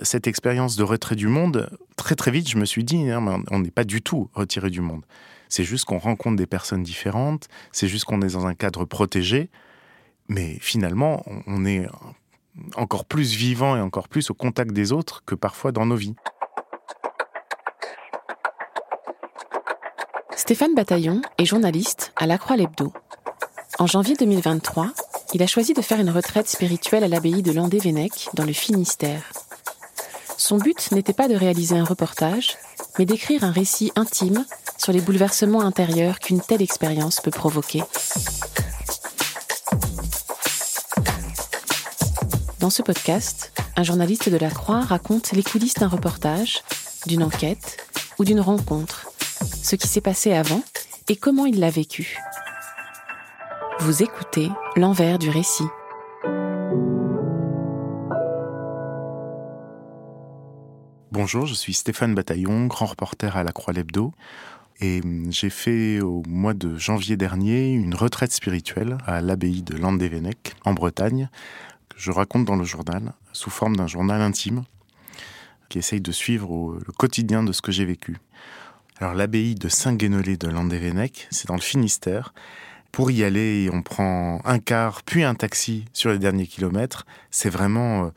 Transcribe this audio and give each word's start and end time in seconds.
Cette 0.00 0.28
expérience 0.28 0.76
de 0.76 0.84
retrait 0.84 1.16
du 1.16 1.26
monde, 1.26 1.68
très 1.96 2.14
très 2.14 2.30
vite, 2.30 2.48
je 2.48 2.56
me 2.56 2.64
suis 2.64 2.84
dit, 2.84 3.10
hein, 3.10 3.42
on 3.50 3.58
n'est 3.58 3.72
pas 3.72 3.82
du 3.82 4.00
tout 4.00 4.30
retiré 4.32 4.70
du 4.70 4.80
monde. 4.80 5.04
C'est 5.48 5.64
juste 5.64 5.86
qu'on 5.86 5.98
rencontre 5.98 6.36
des 6.36 6.46
personnes 6.46 6.84
différentes, 6.84 7.48
c'est 7.72 7.88
juste 7.88 8.04
qu'on 8.04 8.22
est 8.22 8.34
dans 8.34 8.46
un 8.46 8.54
cadre 8.54 8.84
protégé, 8.84 9.50
mais 10.28 10.56
finalement, 10.60 11.24
on 11.46 11.64
est 11.64 11.86
encore 12.76 13.06
plus 13.06 13.34
vivant 13.34 13.76
et 13.76 13.80
encore 13.80 14.08
plus 14.08 14.30
au 14.30 14.34
contact 14.34 14.72
des 14.72 14.92
autres 14.92 15.24
que 15.24 15.34
parfois 15.34 15.72
dans 15.72 15.86
nos 15.86 15.96
vies. 15.96 16.14
Stéphane 20.36 20.74
Bataillon 20.74 21.22
est 21.38 21.44
journaliste 21.44 22.12
à 22.14 22.26
La 22.26 22.38
Croix 22.38 22.56
Lebdo. 22.56 22.92
En 23.80 23.86
janvier 23.86 24.14
2023, 24.14 24.92
il 25.34 25.42
a 25.42 25.46
choisi 25.46 25.74
de 25.74 25.82
faire 25.82 25.98
une 25.98 26.10
retraite 26.10 26.48
spirituelle 26.48 27.04
à 27.04 27.08
l'abbaye 27.08 27.42
de 27.42 27.52
Landévennec, 27.52 28.28
dans 28.34 28.44
le 28.44 28.52
Finistère. 28.52 29.32
Son 30.38 30.56
but 30.56 30.92
n'était 30.92 31.12
pas 31.12 31.26
de 31.26 31.34
réaliser 31.34 31.76
un 31.76 31.84
reportage, 31.84 32.56
mais 32.96 33.04
d'écrire 33.04 33.42
un 33.42 33.50
récit 33.50 33.90
intime 33.96 34.46
sur 34.78 34.92
les 34.92 35.00
bouleversements 35.00 35.62
intérieurs 35.62 36.20
qu'une 36.20 36.40
telle 36.40 36.62
expérience 36.62 37.20
peut 37.20 37.32
provoquer. 37.32 37.82
Dans 42.60 42.70
ce 42.70 42.82
podcast, 42.82 43.52
un 43.76 43.82
journaliste 43.82 44.28
de 44.28 44.36
la 44.36 44.48
Croix 44.48 44.80
raconte 44.80 45.32
les 45.32 45.42
coulisses 45.42 45.74
d'un 45.74 45.88
reportage, 45.88 46.62
d'une 47.06 47.24
enquête 47.24 47.76
ou 48.20 48.24
d'une 48.24 48.40
rencontre, 48.40 49.10
ce 49.62 49.74
qui 49.74 49.88
s'est 49.88 50.00
passé 50.00 50.32
avant 50.34 50.62
et 51.08 51.16
comment 51.16 51.46
il 51.46 51.58
l'a 51.58 51.70
vécu. 51.70 52.16
Vous 53.80 54.04
écoutez 54.04 54.48
l'envers 54.76 55.18
du 55.18 55.30
récit. 55.30 55.66
Bonjour, 61.20 61.46
je 61.46 61.54
suis 61.54 61.74
Stéphane 61.74 62.14
Bataillon, 62.14 62.66
grand 62.66 62.86
reporter 62.86 63.36
à 63.36 63.42
la 63.42 63.50
Croix 63.50 63.74
Lebdo. 63.74 64.12
Et 64.80 65.00
hum, 65.02 65.26
j'ai 65.32 65.50
fait 65.50 66.00
au 66.00 66.22
mois 66.28 66.54
de 66.54 66.78
janvier 66.78 67.16
dernier 67.16 67.72
une 67.72 67.96
retraite 67.96 68.30
spirituelle 68.30 68.98
à 69.04 69.20
l'abbaye 69.20 69.62
de 69.62 69.76
Landévennec, 69.76 70.54
en 70.64 70.74
Bretagne, 70.74 71.28
je 71.96 72.12
raconte 72.12 72.44
dans 72.44 72.54
le 72.54 72.62
journal, 72.62 73.14
sous 73.32 73.50
forme 73.50 73.74
d'un 73.74 73.88
journal 73.88 74.22
intime, 74.22 74.62
qui 75.68 75.78
essaye 75.78 76.00
de 76.00 76.12
suivre 76.12 76.78
le 76.86 76.92
quotidien 76.92 77.42
de 77.42 77.50
ce 77.50 77.62
que 77.62 77.72
j'ai 77.72 77.84
vécu. 77.84 78.18
Alors 79.00 79.14
l'abbaye 79.14 79.56
de 79.56 79.68
Saint-Guénolé 79.68 80.36
de 80.36 80.46
Landévennec, 80.46 81.26
c'est 81.32 81.48
dans 81.48 81.56
le 81.56 81.60
Finistère. 81.60 82.32
Pour 82.92 83.10
y 83.10 83.24
aller, 83.24 83.68
on 83.72 83.82
prend 83.82 84.40
un 84.44 84.60
car, 84.60 85.02
puis 85.02 85.24
un 85.24 85.34
taxi 85.34 85.84
sur 85.92 86.12
les 86.12 86.20
derniers 86.20 86.46
kilomètres. 86.46 87.06
C'est 87.32 87.50
vraiment 87.50 88.04
euh, 88.04 88.10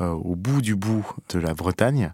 euh, 0.00 0.10
au 0.10 0.34
bout 0.34 0.60
du 0.60 0.74
bout 0.74 1.08
de 1.28 1.38
la 1.38 1.54
Bretagne. 1.54 2.12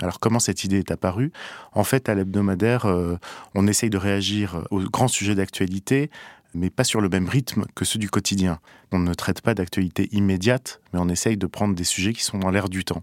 Alors 0.00 0.20
comment 0.20 0.38
cette 0.38 0.64
idée 0.64 0.78
est 0.78 0.90
apparue? 0.90 1.32
En 1.72 1.84
fait, 1.84 2.08
à 2.08 2.14
l'hebdomadaire, 2.14 2.86
euh, 2.86 3.16
on 3.54 3.66
essaye 3.66 3.90
de 3.90 3.98
réagir 3.98 4.64
aux 4.70 4.80
grands 4.80 5.08
sujets 5.08 5.34
d'actualité 5.34 6.10
mais 6.54 6.70
pas 6.70 6.84
sur 6.84 7.00
le 7.00 7.08
même 7.08 7.28
rythme 7.28 7.64
que 7.74 7.84
ceux 7.84 7.98
du 7.98 8.10
quotidien. 8.10 8.58
On 8.92 8.98
ne 8.98 9.14
traite 9.14 9.40
pas 9.40 9.54
d'actualité 9.54 10.08
immédiate, 10.12 10.80
mais 10.92 11.00
on 11.00 11.08
essaye 11.08 11.36
de 11.36 11.46
prendre 11.46 11.74
des 11.74 11.84
sujets 11.84 12.12
qui 12.12 12.24
sont 12.24 12.38
dans 12.38 12.50
l'air 12.50 12.68
du 12.68 12.84
temps. 12.84 13.02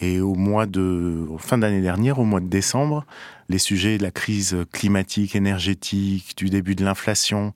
Et 0.00 0.20
au 0.20 0.34
mois 0.34 0.66
de 0.66 1.26
fin 1.38 1.58
d'année 1.58 1.82
dernière, 1.82 2.18
au 2.18 2.24
mois 2.24 2.40
de 2.40 2.46
décembre, 2.46 3.04
les 3.48 3.58
sujets 3.58 3.98
de 3.98 4.02
la 4.02 4.10
crise 4.10 4.56
climatique, 4.72 5.36
énergétique, 5.36 6.36
du 6.36 6.48
début 6.48 6.74
de 6.74 6.84
l'inflation 6.84 7.52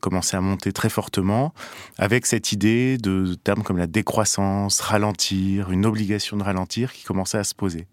commençaient 0.00 0.36
à 0.36 0.42
monter 0.42 0.72
très 0.72 0.90
fortement, 0.90 1.54
avec 1.96 2.26
cette 2.26 2.52
idée 2.52 2.98
de 2.98 3.36
termes 3.42 3.62
comme 3.62 3.78
la 3.78 3.86
décroissance, 3.86 4.80
ralentir, 4.80 5.70
une 5.70 5.86
obligation 5.86 6.36
de 6.36 6.42
ralentir 6.42 6.92
qui 6.92 7.04
commençait 7.04 7.38
à 7.38 7.44
se 7.44 7.54
poser 7.54 7.86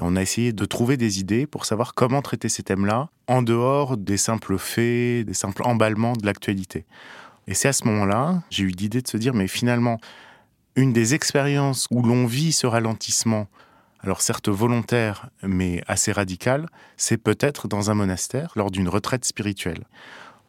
on 0.00 0.16
a 0.16 0.22
essayé 0.22 0.52
de 0.52 0.64
trouver 0.64 0.96
des 0.96 1.20
idées 1.20 1.46
pour 1.46 1.64
savoir 1.64 1.94
comment 1.94 2.22
traiter 2.22 2.48
ces 2.48 2.62
thèmes-là 2.62 3.08
en 3.26 3.42
dehors 3.42 3.96
des 3.96 4.16
simples 4.16 4.58
faits, 4.58 5.26
des 5.26 5.34
simples 5.34 5.62
emballements 5.64 6.12
de 6.12 6.26
l'actualité. 6.26 6.84
Et 7.46 7.54
c'est 7.54 7.68
à 7.68 7.72
ce 7.72 7.86
moment-là, 7.86 8.42
j'ai 8.50 8.64
eu 8.64 8.68
l'idée 8.68 9.00
de 9.00 9.08
se 9.08 9.16
dire, 9.16 9.34
mais 9.34 9.46
finalement, 9.46 9.98
une 10.74 10.92
des 10.92 11.14
expériences 11.14 11.86
où 11.90 12.02
l'on 12.02 12.26
vit 12.26 12.52
ce 12.52 12.66
ralentissement, 12.66 13.48
alors 14.00 14.20
certes 14.20 14.48
volontaire, 14.48 15.30
mais 15.42 15.82
assez 15.86 16.12
radical, 16.12 16.68
c'est 16.96 17.16
peut-être 17.16 17.68
dans 17.68 17.90
un 17.90 17.94
monastère, 17.94 18.52
lors 18.56 18.70
d'une 18.70 18.88
retraite 18.88 19.24
spirituelle. 19.24 19.84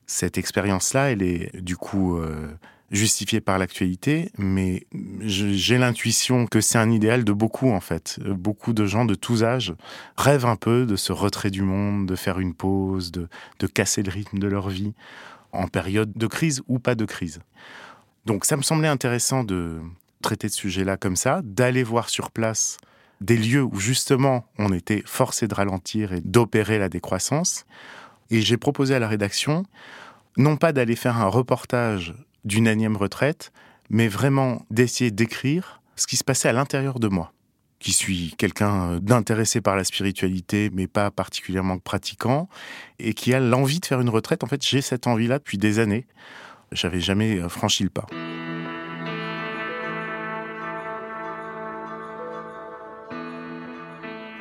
Cette 0.06 0.38
expérience-là, 0.38 1.12
elle 1.12 1.22
est 1.22 1.56
du 1.62 1.78
coup 1.78 2.18
euh, 2.18 2.50
justifié 2.91 3.41
par 3.41 3.57
l'actualité, 3.57 4.31
mais 4.37 4.87
j'ai 5.19 5.77
l'intuition 5.77 6.47
que 6.47 6.61
c'est 6.61 6.77
un 6.77 6.89
idéal 6.89 7.23
de 7.23 7.33
beaucoup 7.33 7.69
en 7.69 7.81
fait. 7.81 8.19
Beaucoup 8.25 8.73
de 8.73 8.85
gens 8.85 9.05
de 9.05 9.15
tous 9.15 9.43
âges 9.43 9.73
rêvent 10.15 10.45
un 10.45 10.55
peu 10.55 10.85
de 10.85 10.95
ce 10.95 11.11
retrait 11.11 11.51
du 11.51 11.63
monde, 11.63 12.07
de 12.07 12.15
faire 12.15 12.39
une 12.39 12.53
pause, 12.53 13.11
de, 13.11 13.27
de 13.59 13.67
casser 13.67 14.03
le 14.03 14.11
rythme 14.11 14.39
de 14.39 14.47
leur 14.47 14.69
vie 14.69 14.93
en 15.51 15.67
période 15.67 16.11
de 16.15 16.27
crise 16.27 16.61
ou 16.67 16.79
pas 16.79 16.95
de 16.95 17.05
crise. 17.05 17.39
Donc 18.25 18.45
ça 18.45 18.55
me 18.55 18.61
semblait 18.61 18.87
intéressant 18.87 19.43
de 19.43 19.81
traiter 20.21 20.49
ce 20.49 20.57
sujet-là 20.57 20.97
comme 20.97 21.15
ça, 21.15 21.41
d'aller 21.43 21.83
voir 21.83 22.09
sur 22.09 22.31
place 22.31 22.77
des 23.19 23.37
lieux 23.37 23.63
où 23.63 23.79
justement 23.79 24.45
on 24.59 24.71
était 24.71 25.03
forcé 25.05 25.47
de 25.47 25.55
ralentir 25.55 26.13
et 26.13 26.21
d'opérer 26.21 26.79
la 26.79 26.89
décroissance. 26.89 27.65
Et 28.29 28.41
j'ai 28.41 28.57
proposé 28.57 28.95
à 28.95 28.99
la 28.99 29.07
rédaction 29.07 29.65
non 30.37 30.55
pas 30.55 30.71
d'aller 30.71 30.95
faire 30.95 31.17
un 31.17 31.27
reportage 31.27 32.13
d'une 32.45 32.67
énième 32.67 32.97
retraite, 32.97 33.51
mais 33.89 34.07
vraiment 34.07 34.65
d'essayer 34.69 35.11
d'écrire 35.11 35.81
ce 35.95 36.07
qui 36.07 36.15
se 36.15 36.23
passait 36.23 36.49
à 36.49 36.53
l'intérieur 36.53 36.99
de 36.99 37.07
moi, 37.07 37.33
qui 37.79 37.91
suis 37.91 38.35
quelqu'un 38.37 38.91
euh, 38.91 38.99
d'intéressé 38.99 39.61
par 39.61 39.75
la 39.75 39.83
spiritualité, 39.83 40.69
mais 40.73 40.87
pas 40.87 41.11
particulièrement 41.11 41.79
pratiquant, 41.79 42.49
et 42.99 43.13
qui 43.13 43.33
a 43.33 43.39
l'envie 43.39 43.79
de 43.79 43.85
faire 43.85 44.01
une 44.01 44.09
retraite. 44.09 44.43
En 44.43 44.47
fait, 44.47 44.63
j'ai 44.63 44.81
cette 44.81 45.07
envie-là 45.07 45.39
depuis 45.39 45.57
des 45.57 45.79
années. 45.79 46.05
J'avais 46.71 47.01
jamais 47.01 47.39
euh, 47.39 47.49
franchi 47.49 47.83
le 47.83 47.89
pas. 47.89 48.05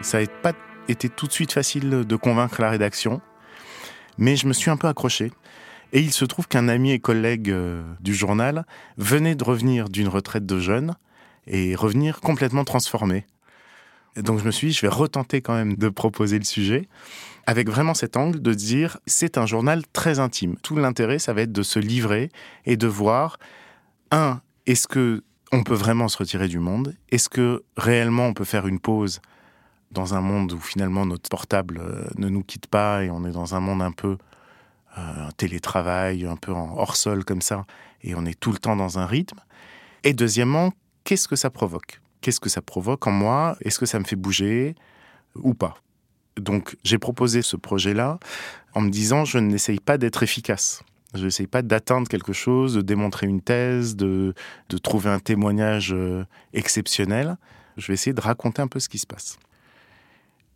Ça 0.02 0.20
n'a 0.20 0.26
pas 0.26 0.52
été 0.88 1.08
tout 1.08 1.26
de 1.26 1.32
suite 1.32 1.52
facile 1.52 1.90
de 1.90 2.16
convaincre 2.16 2.60
la 2.60 2.70
rédaction, 2.70 3.20
mais 4.18 4.36
je 4.36 4.46
me 4.46 4.52
suis 4.52 4.70
un 4.70 4.76
peu 4.76 4.86
accroché. 4.86 5.32
Et 5.92 6.00
il 6.00 6.12
se 6.12 6.24
trouve 6.24 6.48
qu'un 6.48 6.68
ami 6.68 6.92
et 6.92 6.98
collègue 6.98 7.50
euh, 7.50 7.82
du 8.00 8.14
journal 8.14 8.66
venait 8.96 9.34
de 9.34 9.44
revenir 9.44 9.88
d'une 9.88 10.08
retraite 10.08 10.46
de 10.46 10.58
jeunes 10.58 10.94
et 11.46 11.74
revenir 11.74 12.20
complètement 12.20 12.64
transformé. 12.64 13.24
donc 14.16 14.40
je 14.40 14.44
me 14.44 14.50
suis 14.50 14.68
dit, 14.68 14.72
je 14.72 14.82
vais 14.82 14.92
retenter 14.92 15.42
quand 15.42 15.54
même 15.54 15.76
de 15.76 15.88
proposer 15.88 16.38
le 16.38 16.44
sujet 16.44 16.88
avec 17.46 17.68
vraiment 17.68 17.94
cet 17.94 18.16
angle 18.16 18.42
de 18.42 18.52
dire 18.52 18.98
c'est 19.06 19.38
un 19.38 19.46
journal 19.46 19.84
très 19.92 20.18
intime. 20.18 20.56
Tout 20.62 20.76
l'intérêt, 20.76 21.18
ça 21.18 21.32
va 21.32 21.42
être 21.42 21.52
de 21.52 21.62
se 21.62 21.78
livrer 21.78 22.30
et 22.64 22.76
de 22.76 22.88
voir 22.88 23.38
un, 24.10 24.40
est-ce 24.66 24.88
que 24.88 25.22
on 25.52 25.62
peut 25.62 25.74
vraiment 25.74 26.08
se 26.08 26.18
retirer 26.18 26.48
du 26.48 26.58
monde? 26.58 26.96
Est-ce 27.10 27.28
que 27.28 27.62
réellement 27.76 28.26
on 28.26 28.34
peut 28.34 28.44
faire 28.44 28.66
une 28.66 28.80
pause 28.80 29.20
dans 29.92 30.14
un 30.14 30.20
monde 30.20 30.52
où 30.52 30.60
finalement 30.60 31.06
notre 31.06 31.30
portable 31.30 31.78
euh, 31.80 32.04
ne 32.18 32.28
nous 32.28 32.42
quitte 32.42 32.66
pas 32.66 33.04
et 33.04 33.10
on 33.10 33.24
est 33.24 33.30
dans 33.30 33.54
un 33.54 33.60
monde 33.60 33.80
un 33.80 33.92
peu 33.92 34.18
un 34.96 35.30
télétravail, 35.36 36.26
un 36.26 36.36
peu 36.36 36.52
en 36.52 36.76
hors 36.76 36.96
sol 36.96 37.24
comme 37.24 37.42
ça, 37.42 37.66
et 38.02 38.14
on 38.14 38.24
est 38.24 38.38
tout 38.38 38.52
le 38.52 38.58
temps 38.58 38.76
dans 38.76 38.98
un 38.98 39.06
rythme. 39.06 39.38
Et 40.04 40.12
deuxièmement, 40.12 40.72
qu'est-ce 41.04 41.28
que 41.28 41.36
ça 41.36 41.50
provoque? 41.50 42.00
Qu'est-ce 42.20 42.40
que 42.40 42.48
ça 42.48 42.62
provoque 42.62 43.06
en 43.06 43.12
moi? 43.12 43.56
Est-ce 43.60 43.78
que 43.78 43.86
ça 43.86 43.98
me 43.98 44.04
fait 44.04 44.16
bouger 44.16 44.74
ou 45.34 45.54
pas? 45.54 45.76
Donc 46.36 46.76
j'ai 46.82 46.98
proposé 46.98 47.42
ce 47.42 47.56
projet-là 47.56 48.18
en 48.74 48.80
me 48.80 48.90
disant 48.90 49.24
je 49.24 49.38
n'essaye 49.38 49.80
pas 49.80 49.98
d'être 49.98 50.22
efficace. 50.22 50.82
Je 51.14 51.24
n'essaye 51.24 51.46
pas 51.46 51.62
d'atteindre 51.62 52.08
quelque 52.08 52.32
chose, 52.32 52.74
de 52.74 52.82
démontrer 52.82 53.26
une 53.26 53.40
thèse, 53.40 53.96
de, 53.96 54.34
de 54.68 54.78
trouver 54.78 55.08
un 55.08 55.18
témoignage 55.18 55.92
euh, 55.92 56.24
exceptionnel. 56.52 57.36
Je 57.76 57.86
vais 57.86 57.94
essayer 57.94 58.12
de 58.12 58.20
raconter 58.20 58.60
un 58.60 58.68
peu 58.68 58.80
ce 58.80 58.88
qui 58.88 58.98
se 58.98 59.06
passe. 59.06 59.38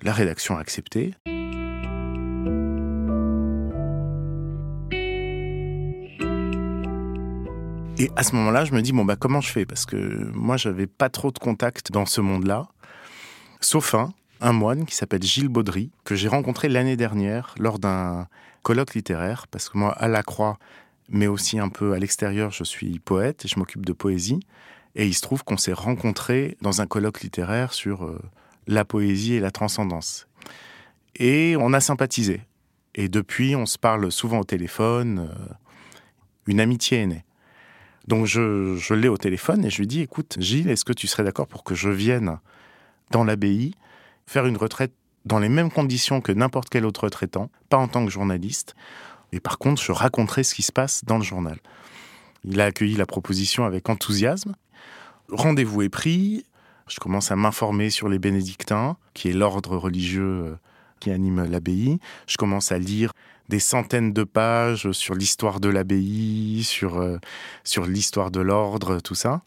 La 0.02 0.12
rédaction 0.12 0.56
a 0.56 0.60
accepté. 0.60 1.14
Et 8.00 8.10
à 8.16 8.22
ce 8.22 8.34
moment-là, 8.36 8.64
je 8.64 8.72
me 8.72 8.80
dis, 8.80 8.92
bon, 8.92 9.04
bah, 9.04 9.14
comment 9.14 9.42
je 9.42 9.52
fais? 9.52 9.66
Parce 9.66 9.84
que 9.84 10.30
moi, 10.32 10.56
j'avais 10.56 10.86
pas 10.86 11.10
trop 11.10 11.30
de 11.30 11.38
contact 11.38 11.92
dans 11.92 12.06
ce 12.06 12.22
monde-là. 12.22 12.66
Sauf 13.60 13.94
un, 13.94 14.14
un 14.40 14.52
moine 14.54 14.86
qui 14.86 14.94
s'appelle 14.94 15.22
Gilles 15.22 15.50
Baudry, 15.50 15.90
que 16.02 16.14
j'ai 16.14 16.28
rencontré 16.28 16.70
l'année 16.70 16.96
dernière 16.96 17.54
lors 17.58 17.78
d'un 17.78 18.26
colloque 18.62 18.94
littéraire, 18.94 19.48
parce 19.48 19.68
que 19.68 19.76
moi, 19.76 19.92
à 19.92 20.08
la 20.08 20.22
Croix, 20.22 20.58
mais 21.10 21.26
aussi 21.26 21.58
un 21.58 21.68
peu 21.68 21.92
à 21.92 21.98
l'extérieur, 21.98 22.52
je 22.52 22.64
suis 22.64 22.98
poète 23.00 23.44
et 23.44 23.48
je 23.48 23.58
m'occupe 23.58 23.84
de 23.84 23.92
poésie. 23.92 24.40
Et 24.94 25.06
il 25.06 25.12
se 25.12 25.20
trouve 25.20 25.44
qu'on 25.44 25.58
s'est 25.58 25.74
rencontrés 25.74 26.56
dans 26.62 26.80
un 26.80 26.86
colloque 26.86 27.20
littéraire 27.20 27.74
sur 27.74 28.06
euh, 28.06 28.18
la 28.66 28.86
poésie 28.86 29.34
et 29.34 29.40
la 29.40 29.50
transcendance. 29.50 30.26
Et 31.16 31.54
on 31.60 31.74
a 31.74 31.80
sympathisé. 31.80 32.40
Et 32.94 33.10
depuis, 33.10 33.54
on 33.56 33.66
se 33.66 33.76
parle 33.76 34.10
souvent 34.10 34.38
au 34.38 34.44
téléphone. 34.44 35.28
Euh, 35.30 35.52
une 36.46 36.60
amitié 36.60 37.02
est 37.02 37.06
née. 37.06 37.24
Donc 38.10 38.26
je, 38.26 38.92
l'ai 38.92 39.06
au 39.06 39.16
téléphone 39.16 39.64
et 39.64 39.70
je 39.70 39.78
lui 39.78 39.86
dis, 39.86 40.00
écoute, 40.00 40.36
Gilles, 40.40 40.68
est-ce 40.68 40.84
que 40.84 40.92
tu 40.92 41.06
serais 41.06 41.22
d'accord 41.22 41.46
pour 41.46 41.62
que 41.62 41.76
je 41.76 41.88
vienne 41.88 42.38
dans 43.12 43.22
l'abbaye 43.22 43.72
faire 44.26 44.46
une 44.46 44.56
retraite 44.56 44.92
dans 45.26 45.38
les 45.38 45.48
mêmes 45.48 45.70
conditions 45.70 46.20
que 46.20 46.32
n'importe 46.32 46.70
quel 46.70 46.86
autre 46.86 47.04
retraitant, 47.04 47.50
pas 47.68 47.76
en 47.76 47.86
tant 47.86 48.04
que 48.04 48.10
journaliste? 48.10 48.74
Et 49.30 49.38
par 49.38 49.58
contre, 49.58 49.80
je 49.80 49.92
raconterai 49.92 50.42
ce 50.42 50.56
qui 50.56 50.62
se 50.62 50.72
passe 50.72 51.04
dans 51.04 51.18
le 51.18 51.22
journal. 51.22 51.60
Il 52.42 52.60
a 52.60 52.64
accueilli 52.64 52.96
la 52.96 53.06
proposition 53.06 53.64
avec 53.64 53.88
enthousiasme. 53.88 54.56
Rendez-vous 55.30 55.82
est 55.82 55.88
pris. 55.88 56.44
Je 56.88 56.98
commence 56.98 57.30
à 57.30 57.36
m'informer 57.36 57.90
sur 57.90 58.08
les 58.08 58.18
bénédictins, 58.18 58.96
qui 59.14 59.28
est 59.28 59.32
l'ordre 59.32 59.76
religieux 59.76 60.46
euh, 60.46 60.56
qui 61.00 61.10
anime 61.10 61.44
l'abbaye. 61.44 61.98
Je 62.26 62.36
commence 62.36 62.72
à 62.72 62.78
lire 62.78 63.12
des 63.48 63.58
centaines 63.58 64.12
de 64.12 64.22
pages 64.22 64.92
sur 64.92 65.14
l'histoire 65.14 65.58
de 65.58 65.68
l'abbaye, 65.68 66.62
sur, 66.62 67.00
euh, 67.00 67.18
sur 67.64 67.86
l'histoire 67.86 68.30
de 68.30 68.40
l'ordre, 68.40 69.00
tout 69.00 69.16
ça. 69.16 69.42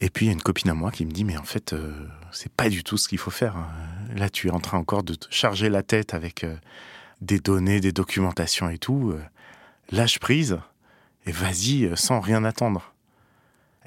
Et 0.00 0.10
puis 0.10 0.26
il 0.26 0.28
y 0.28 0.30
a 0.30 0.34
une 0.34 0.42
copine 0.42 0.70
à 0.70 0.74
moi 0.74 0.90
qui 0.90 1.06
me 1.06 1.10
dit 1.10 1.24
mais 1.24 1.36
en 1.36 1.44
fait 1.44 1.72
euh, 1.72 1.92
c'est 2.30 2.52
pas 2.52 2.68
du 2.68 2.84
tout 2.84 2.98
ce 2.98 3.08
qu'il 3.08 3.18
faut 3.18 3.30
faire. 3.30 3.56
Hein. 3.56 3.68
Là 4.14 4.28
tu 4.28 4.48
es 4.48 4.50
en 4.50 4.60
train 4.60 4.78
encore 4.78 5.02
de 5.02 5.14
te 5.14 5.26
charger 5.30 5.68
la 5.68 5.82
tête 5.82 6.14
avec 6.14 6.44
euh, 6.44 6.56
des 7.20 7.38
données, 7.38 7.80
des 7.80 7.92
documentations 7.92 8.68
et 8.68 8.78
tout. 8.78 9.12
Euh, 9.14 9.22
lâche 9.90 10.18
prise 10.18 10.58
et 11.26 11.32
vas-y 11.32 11.90
sans 11.96 12.20
rien 12.20 12.44
attendre. 12.44 12.92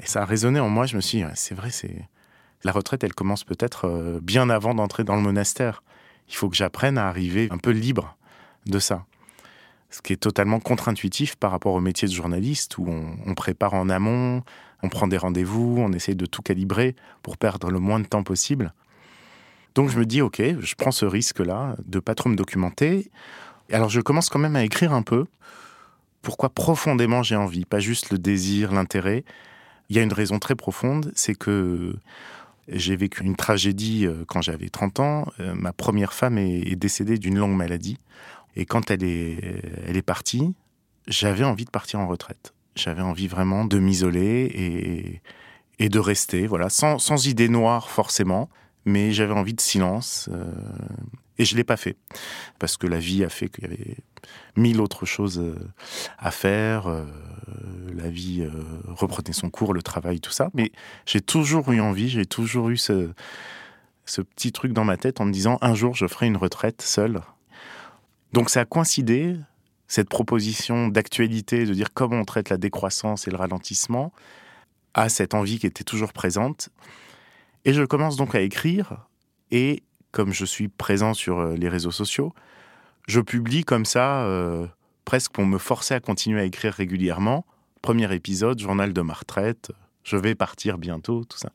Et 0.01 0.05
ça 0.05 0.23
a 0.23 0.25
résonné 0.25 0.59
en 0.59 0.69
moi. 0.69 0.85
Je 0.85 0.95
me 0.95 1.01
suis 1.01 1.19
dit 1.19 1.25
c'est 1.35 1.55
vrai 1.55 1.69
c'est 1.69 2.07
la 2.63 2.71
retraite 2.71 3.03
elle 3.03 3.13
commence 3.13 3.43
peut-être 3.43 4.19
bien 4.23 4.49
avant 4.49 4.73
d'entrer 4.73 5.03
dans 5.03 5.15
le 5.15 5.21
monastère. 5.21 5.83
Il 6.29 6.35
faut 6.35 6.49
que 6.49 6.55
j'apprenne 6.55 6.97
à 6.97 7.07
arriver 7.07 7.47
un 7.51 7.57
peu 7.57 7.71
libre 7.71 8.17
de 8.65 8.79
ça 8.79 9.05
ce 9.89 10.01
qui 10.01 10.13
est 10.13 10.17
totalement 10.17 10.59
contre-intuitif 10.59 11.35
par 11.35 11.51
rapport 11.51 11.73
au 11.73 11.79
métier 11.79 12.07
de 12.07 12.13
journaliste 12.13 12.77
où 12.77 12.87
on, 12.87 13.35
prépare 13.35 13.73
en 13.73 13.89
amont, 13.89 14.43
on 14.83 14.89
prend 14.89 15.07
des 15.07 15.17
rendez-vous, 15.17 15.77
on 15.79 15.93
essaye 15.93 16.15
de 16.15 16.25
tout 16.25 16.41
calibrer 16.41 16.95
pour 17.23 17.37
perdre 17.37 17.71
le 17.71 17.79
moins 17.79 17.99
de 17.99 18.05
temps 18.05 18.23
possible. 18.23 18.73
Donc 19.75 19.89
je 19.89 19.97
me 19.97 20.05
dis, 20.05 20.21
ok, 20.21 20.41
je 20.59 20.75
prends 20.75 20.91
ce 20.91 21.05
risque-là 21.05 21.75
de 21.85 21.99
pas 21.99 22.15
trop 22.15 22.29
me 22.29 22.35
documenter. 22.35 23.09
Alors 23.71 23.89
je 23.89 24.01
commence 24.01 24.29
quand 24.29 24.39
même 24.39 24.55
à 24.55 24.63
écrire 24.63 24.93
un 24.93 25.03
peu 25.03 25.25
pourquoi 26.21 26.49
profondément 26.49 27.23
j'ai 27.23 27.37
envie, 27.37 27.63
pas 27.63 27.79
juste 27.79 28.11
le 28.11 28.17
désir, 28.17 28.73
l'intérêt? 28.73 29.23
Il 29.89 29.95
y 29.95 29.99
a 29.99 30.03
une 30.03 30.11
raison 30.11 30.39
très 30.39 30.55
profonde, 30.55 31.13
c'est 31.15 31.35
que 31.35 31.95
j'ai 32.67 32.95
vécu 32.95 33.23
une 33.23 33.35
tragédie 33.35 34.05
euh, 34.05 34.25
quand 34.27 34.41
j'avais 34.41 34.69
30 34.69 34.99
ans. 34.99 35.31
Euh, 35.39 35.53
ma 35.55 35.73
première 35.73 36.13
femme 36.13 36.37
est 36.37 36.75
décédée 36.75 37.17
d'une 37.17 37.37
longue 37.37 37.55
maladie. 37.55 37.99
Et 38.55 38.65
quand 38.65 38.91
elle 38.91 39.03
est, 39.03 39.37
elle 39.85 39.97
est 39.97 40.01
partie, 40.01 40.55
j'avais 41.07 41.43
envie 41.43 41.65
de 41.65 41.69
partir 41.69 41.99
en 41.99 42.07
retraite. 42.07 42.53
J'avais 42.75 43.01
envie 43.01 43.27
vraiment 43.27 43.65
de 43.65 43.79
m'isoler 43.79 44.51
et, 44.53 45.21
et 45.79 45.89
de 45.89 45.99
rester, 45.99 46.47
voilà, 46.47 46.69
sans, 46.69 46.99
sans 46.99 47.27
idée 47.27 47.49
noire 47.49 47.89
forcément, 47.89 48.49
mais 48.85 49.11
j'avais 49.11 49.33
envie 49.33 49.53
de 49.53 49.61
silence. 49.61 50.29
Euh, 50.31 50.51
et 51.37 51.45
je 51.45 51.55
l'ai 51.55 51.63
pas 51.63 51.77
fait 51.77 51.97
parce 52.59 52.77
que 52.77 52.87
la 52.87 52.99
vie 52.99 53.23
a 53.23 53.29
fait 53.29 53.49
qu'il 53.49 53.63
y 53.63 53.67
avait 53.67 53.97
mille 54.55 54.81
autres 54.81 55.05
choses 55.05 55.39
euh, 55.39 55.55
à 56.17 56.31
faire. 56.31 56.87
Euh, 56.87 57.05
la 57.93 58.09
vie 58.09 58.47
reprenait 58.87 59.33
son 59.33 59.49
cours, 59.49 59.73
le 59.73 59.81
travail, 59.81 60.19
tout 60.19 60.31
ça. 60.31 60.49
Mais 60.53 60.71
j'ai 61.05 61.21
toujours 61.21 61.71
eu 61.71 61.79
envie, 61.81 62.09
j'ai 62.09 62.25
toujours 62.25 62.69
eu 62.69 62.77
ce, 62.77 63.11
petit 64.05 64.51
truc 64.51 64.73
dans 64.73 64.85
ma 64.85 64.97
tête 64.97 65.19
en 65.19 65.25
me 65.25 65.31
disant 65.31 65.57
un 65.61 65.73
jour 65.73 65.95
je 65.95 66.07
ferai 66.07 66.27
une 66.27 66.37
retraite 66.37 66.81
seule 66.81 67.21
donc 68.33 68.49
ça 68.49 68.61
a 68.61 68.65
coïncidé, 68.65 69.37
cette 69.87 70.09
proposition 70.09 70.89
d'actualité, 70.89 71.65
de 71.65 71.73
dire 71.73 71.93
comment 71.93 72.17
on 72.17 72.25
traite 72.25 72.49
la 72.49 72.57
décroissance 72.57 73.27
et 73.27 73.31
le 73.31 73.37
ralentissement, 73.37 74.11
à 74.93 75.09
cette 75.09 75.33
envie 75.33 75.59
qui 75.59 75.67
était 75.67 75.83
toujours 75.83 76.13
présente. 76.13 76.69
Et 77.65 77.73
je 77.73 77.83
commence 77.83 78.15
donc 78.15 78.35
à 78.35 78.41
écrire, 78.41 79.07
et 79.51 79.83
comme 80.11 80.33
je 80.33 80.45
suis 80.45 80.67
présent 80.67 81.13
sur 81.13 81.39
euh, 81.39 81.55
les 81.55 81.69
réseaux 81.69 81.91
sociaux, 81.91 82.33
je 83.07 83.21
publie 83.21 83.63
comme 83.63 83.85
ça, 83.85 84.23
euh, 84.23 84.67
presque 85.05 85.31
pour 85.31 85.45
me 85.45 85.57
forcer 85.57 85.93
à 85.93 85.99
continuer 85.99 86.41
à 86.41 86.43
écrire 86.43 86.73
régulièrement. 86.73 87.45
Premier 87.81 88.13
épisode, 88.13 88.59
journal 88.59 88.93
de 88.93 89.01
ma 89.01 89.13
retraite, 89.13 89.71
je 90.03 90.17
vais 90.17 90.35
partir 90.35 90.77
bientôt, 90.77 91.23
tout 91.23 91.37
ça. 91.37 91.49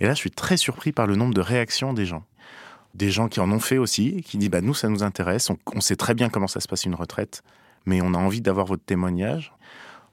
Et 0.00 0.06
là, 0.06 0.14
je 0.14 0.18
suis 0.18 0.30
très 0.30 0.56
surpris 0.56 0.92
par 0.92 1.06
le 1.06 1.16
nombre 1.16 1.34
de 1.34 1.40
réactions 1.40 1.92
des 1.92 2.06
gens 2.06 2.24
des 2.94 3.10
gens 3.10 3.28
qui 3.28 3.40
en 3.40 3.50
ont 3.50 3.60
fait 3.60 3.78
aussi, 3.78 4.22
qui 4.22 4.38
disent 4.38 4.50
bah, 4.50 4.60
nous, 4.60 4.74
ça 4.74 4.88
nous 4.88 5.02
intéresse, 5.02 5.50
on, 5.50 5.80
sait 5.80 5.96
très 5.96 6.14
bien 6.14 6.28
comment 6.28 6.46
ça 6.46 6.60
se 6.60 6.68
passe 6.68 6.84
une 6.84 6.94
retraite, 6.94 7.42
mais 7.86 8.00
on 8.00 8.14
a 8.14 8.18
envie 8.18 8.40
d'avoir 8.40 8.66
votre 8.66 8.84
témoignage. 8.84 9.52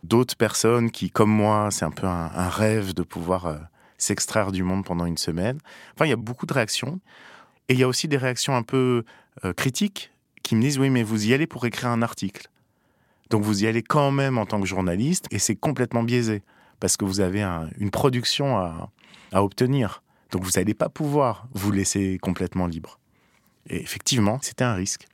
D'autres 0.04 0.36
personnes 0.36 0.90
qui, 0.90 1.12
comme 1.12 1.30
moi, 1.30 1.70
c'est 1.70 1.86
un 1.86 1.92
peu 1.92 2.08
un, 2.08 2.50
rêve 2.50 2.94
de 2.96 3.04
pouvoir 3.04 3.46
euh, 3.46 3.58
s'extraire 4.00 4.52
du 4.52 4.64
monde 4.64 4.84
pendant 4.84 5.06
une 5.06 5.18
semaine. 5.18 5.60
Enfin, 5.94 6.06
il 6.06 6.10
y 6.10 6.14
a 6.14 6.18
beaucoup 6.18 6.48
de 6.48 6.54
réactions. 6.54 7.00
Et 7.72 7.74
il 7.74 7.80
y 7.80 7.84
a 7.84 7.88
aussi 7.88 8.10
des 8.10 8.18
réactions 8.18 8.54
un 8.54 8.64
peu 8.64 9.06
euh, 9.46 9.54
critiques 9.54 10.12
qui 10.44 10.58
me 10.58 10.62
disent 10.62 10.78
oui, 10.78 10.90
mais 10.90 11.04
vous 11.04 11.28
y 11.28 11.34
allez 11.34 11.48
pour 11.48 11.66
écrire 11.66 11.90
un 11.90 12.02
article. 12.02 12.50
Donc 13.30 13.44
vous 13.44 13.64
y 13.64 13.68
allez 13.68 13.82
quand 13.82 14.12
même 14.12 14.38
en 14.38 14.46
tant 14.46 14.60
que 14.60 14.68
journaliste, 14.68 15.28
et 15.32 15.40
c'est 15.40 15.56
complètement 15.56 16.04
biaisé, 16.04 16.44
parce 16.82 16.98
que 16.98 17.06
vous 17.06 17.22
avez 17.22 17.42
une 17.78 17.90
production 17.90 18.58
à 18.58 18.90
obtenir. 19.42 20.04
Donc 20.32 20.44
vous 20.44 20.52
n'allez 20.58 20.74
pas 20.74 20.90
pouvoir 20.90 21.48
vous 21.54 21.72
laisser 21.72 22.20
complètement 22.22 22.68
libre. 22.68 23.00
Et 23.70 23.82
effectivement, 23.82 24.40
c'était 24.42 24.66
un 24.66 24.74
risque. 24.74 25.08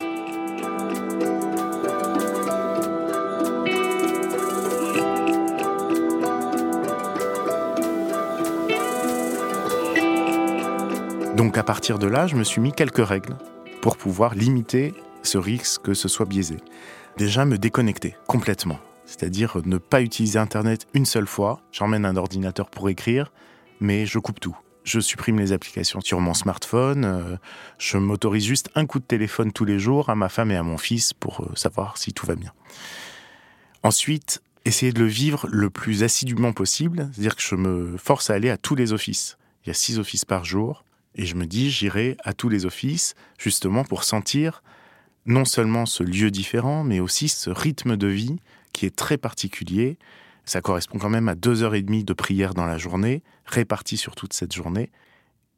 Donc 11.38 11.56
à 11.60 11.64
partir 11.64 12.00
de 12.00 12.08
là, 12.08 12.26
je 12.26 12.36
me 12.36 12.44
suis 12.44 12.60
mis 12.60 12.72
quelques 12.72 13.06
règles 13.06 13.38
pour 13.82 13.96
pouvoir 13.96 14.34
limiter 14.34 14.96
ce 15.22 15.38
risque 15.38 15.84
que 15.84 15.94
ce 15.94 16.08
soit 16.08 16.26
biaisé. 16.26 16.58
Déjà 17.16 17.46
me 17.46 17.60
déconnecter 17.60 18.16
complètement, 18.26 18.80
c'est-à-dire 19.06 19.60
ne 19.64 19.78
pas 19.78 20.02
utiliser 20.02 20.40
Internet 20.40 20.88
une 20.96 21.06
seule 21.06 21.28
fois. 21.28 21.62
J'emmène 21.72 22.06
un 22.06 22.16
ordinateur 22.16 22.72
pour 22.72 22.90
écrire, 22.90 23.32
mais 23.80 24.08
je 24.08 24.18
coupe 24.18 24.40
tout 24.40 24.58
je 24.84 25.02
supprime 25.02 25.38
les 25.38 25.52
applications 25.52 26.00
sur 26.00 26.22
mon 26.22 26.34
smartphone, 26.34 27.04
euh, 27.04 27.36
je 27.78 27.98
m'autorise 27.98 28.46
juste 28.46 28.70
un 28.74 28.86
coup 28.86 29.00
de 29.00 29.04
téléphone 29.04 29.52
tous 29.52 29.66
les 29.66 29.80
jours 29.80 30.10
à 30.10 30.16
ma 30.16 30.30
femme 30.30 30.50
et 30.50 30.56
à 30.56 30.64
mon 30.64 30.78
fils 30.78 31.12
pour 31.12 31.42
euh, 31.42 31.52
savoir 31.56 31.98
si 31.98 32.14
tout 32.14 32.26
va 32.26 32.36
bien. 32.36 32.54
Ensuite, 33.84 34.42
essayer 34.64 34.94
de 34.94 35.00
le 35.00 35.08
vivre 35.08 35.46
le 35.52 35.70
plus 35.70 36.04
assidûment 36.04 36.54
possible, 36.54 37.10
c'est-à-dire 37.12 37.36
que 37.36 37.42
je 37.42 37.56
me 37.56 37.98
force 37.98 38.30
à 38.30 38.36
aller 38.36 38.50
à 38.50 38.56
tous 38.56 38.76
les 38.76 38.94
offices. 38.94 39.38
Il 39.66 39.68
y 39.68 39.72
a 39.72 39.74
six 39.74 40.00
offices 40.00 40.24
par 40.24 40.46
jour, 40.46 40.86
et 41.18 41.26
je 41.26 41.36
me 41.36 41.46
dis 41.46 41.70
j'irai 41.70 42.16
à 42.24 42.34
tous 42.34 42.48
les 42.48 42.66
offices 42.66 43.16
justement 43.38 43.84
pour 43.84 44.04
sentir 44.04 44.62
non 45.26 45.44
seulement 45.44 45.86
ce 45.86 46.04
lieu 46.04 46.32
différent, 46.32 46.84
mais 46.84 47.00
aussi 47.00 47.28
ce 47.28 47.50
rythme 47.50 47.98
de 47.98 48.08
vie 48.08 48.38
qui 48.72 48.86
est 48.86 48.96
très 48.96 49.18
particulier. 49.18 49.98
Ça 50.46 50.62
correspond 50.62 51.00
quand 51.00 51.10
même 51.10 51.28
à 51.28 51.36
deux 51.36 51.64
heures 51.64 51.76
et 51.76 51.82
demie 51.82 52.06
de 52.06 52.14
prière 52.14 52.54
dans 52.54 52.66
la 52.66 52.78
journée, 52.78 53.24
réparties 53.46 53.98
sur 53.98 54.16
toute 54.16 54.32
cette 54.32 54.54
journée. 54.54 54.90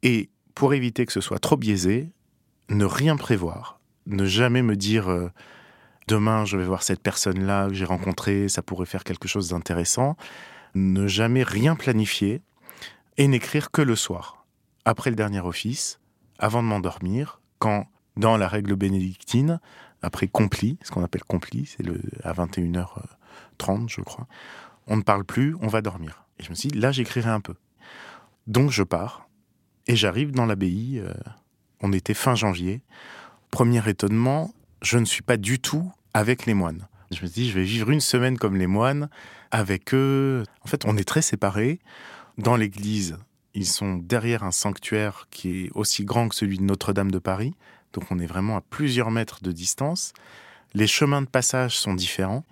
Et 0.02 0.28
pour 0.56 0.74
éviter 0.74 1.06
que 1.06 1.12
ce 1.12 1.20
soit 1.20 1.38
trop 1.38 1.56
biaisé, 1.56 2.10
ne 2.68 2.84
rien 2.84 3.16
prévoir, 3.16 3.78
ne 4.06 4.24
jamais 4.24 4.62
me 4.62 4.74
dire 4.74 5.08
euh, 5.08 5.30
demain 6.08 6.44
je 6.44 6.56
vais 6.56 6.64
voir 6.64 6.82
cette 6.82 7.00
personne-là 7.00 7.68
que 7.68 7.74
j'ai 7.74 7.84
rencontrée, 7.84 8.48
ça 8.48 8.62
pourrait 8.62 8.86
faire 8.86 9.04
quelque 9.04 9.28
chose 9.28 9.50
d'intéressant, 9.50 10.16
ne 10.74 11.06
jamais 11.06 11.44
rien 11.44 11.76
planifier 11.76 12.42
et 13.16 13.28
n'écrire 13.28 13.70
que 13.70 13.82
le 13.82 13.94
soir, 13.94 14.39
après 14.84 15.10
le 15.10 15.16
dernier 15.16 15.40
office, 15.40 16.00
avant 16.38 16.62
de 16.62 16.68
m'endormir, 16.68 17.40
quand 17.58 17.86
dans 18.16 18.36
la 18.36 18.48
règle 18.48 18.76
bénédictine, 18.76 19.60
après 20.02 20.28
compli, 20.28 20.78
ce 20.82 20.90
qu'on 20.90 21.04
appelle 21.04 21.24
compli, 21.24 21.66
c'est 21.66 21.84
à 22.24 22.32
21h30 22.32 23.88
je 23.88 24.00
crois, 24.00 24.26
on 24.86 24.96
ne 24.96 25.02
parle 25.02 25.24
plus, 25.24 25.54
on 25.60 25.68
va 25.68 25.82
dormir. 25.82 26.24
Et 26.38 26.42
je 26.42 26.50
me 26.50 26.54
suis 26.54 26.70
dit, 26.70 26.78
là, 26.78 26.90
j'écrirai 26.90 27.30
un 27.30 27.40
peu. 27.40 27.54
Donc 28.46 28.70
je 28.70 28.82
pars, 28.82 29.28
et 29.86 29.96
j'arrive 29.96 30.32
dans 30.32 30.46
l'abbaye, 30.46 31.00
euh, 31.04 31.12
on 31.82 31.92
était 31.92 32.14
fin 32.14 32.34
janvier. 32.34 32.82
Premier 33.50 33.86
étonnement, 33.88 34.52
je 34.82 34.98
ne 34.98 35.04
suis 35.04 35.22
pas 35.22 35.36
du 35.36 35.58
tout 35.58 35.90
avec 36.14 36.46
les 36.46 36.54
moines. 36.54 36.86
Je 37.10 37.22
me 37.22 37.28
dis, 37.28 37.48
je 37.48 37.58
vais 37.58 37.64
vivre 37.64 37.90
une 37.90 38.00
semaine 38.00 38.38
comme 38.38 38.56
les 38.56 38.66
moines 38.66 39.08
avec 39.50 39.94
eux. 39.94 40.44
En 40.62 40.68
fait, 40.68 40.84
on 40.86 40.96
est 40.96 41.04
très 41.04 41.22
séparés. 41.22 41.80
Dans 42.38 42.56
l'église, 42.56 43.18
ils 43.54 43.66
sont 43.66 43.96
derrière 43.96 44.44
un 44.44 44.52
sanctuaire 44.52 45.26
qui 45.30 45.64
est 45.64 45.70
aussi 45.74 46.04
grand 46.04 46.28
que 46.28 46.34
celui 46.34 46.58
de 46.58 46.62
Notre-Dame 46.62 47.10
de 47.10 47.18
Paris. 47.18 47.54
Donc 47.92 48.04
on 48.10 48.18
est 48.18 48.26
vraiment 48.26 48.56
à 48.56 48.60
plusieurs 48.60 49.10
mètres 49.10 49.42
de 49.42 49.52
distance. 49.52 50.12
Les 50.74 50.86
chemins 50.86 51.22
de 51.22 51.26
passage 51.26 51.76
sont 51.76 51.94
différents. 51.94 52.44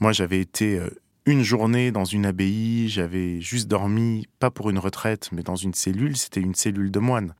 Moi, 0.00 0.12
j'avais 0.12 0.40
été 0.40 0.78
euh, 0.78 0.90
une 1.26 1.42
journée 1.42 1.90
dans 1.90 2.04
une 2.04 2.24
abbaye, 2.24 2.88
j'avais 2.88 3.40
juste 3.40 3.66
dormi, 3.66 4.28
pas 4.38 4.50
pour 4.50 4.70
une 4.70 4.78
retraite, 4.78 5.30
mais 5.32 5.42
dans 5.42 5.56
une 5.56 5.74
cellule, 5.74 6.16
c'était 6.16 6.40
une 6.40 6.54
cellule 6.54 6.92
de 6.92 7.00
moines. 7.00 7.34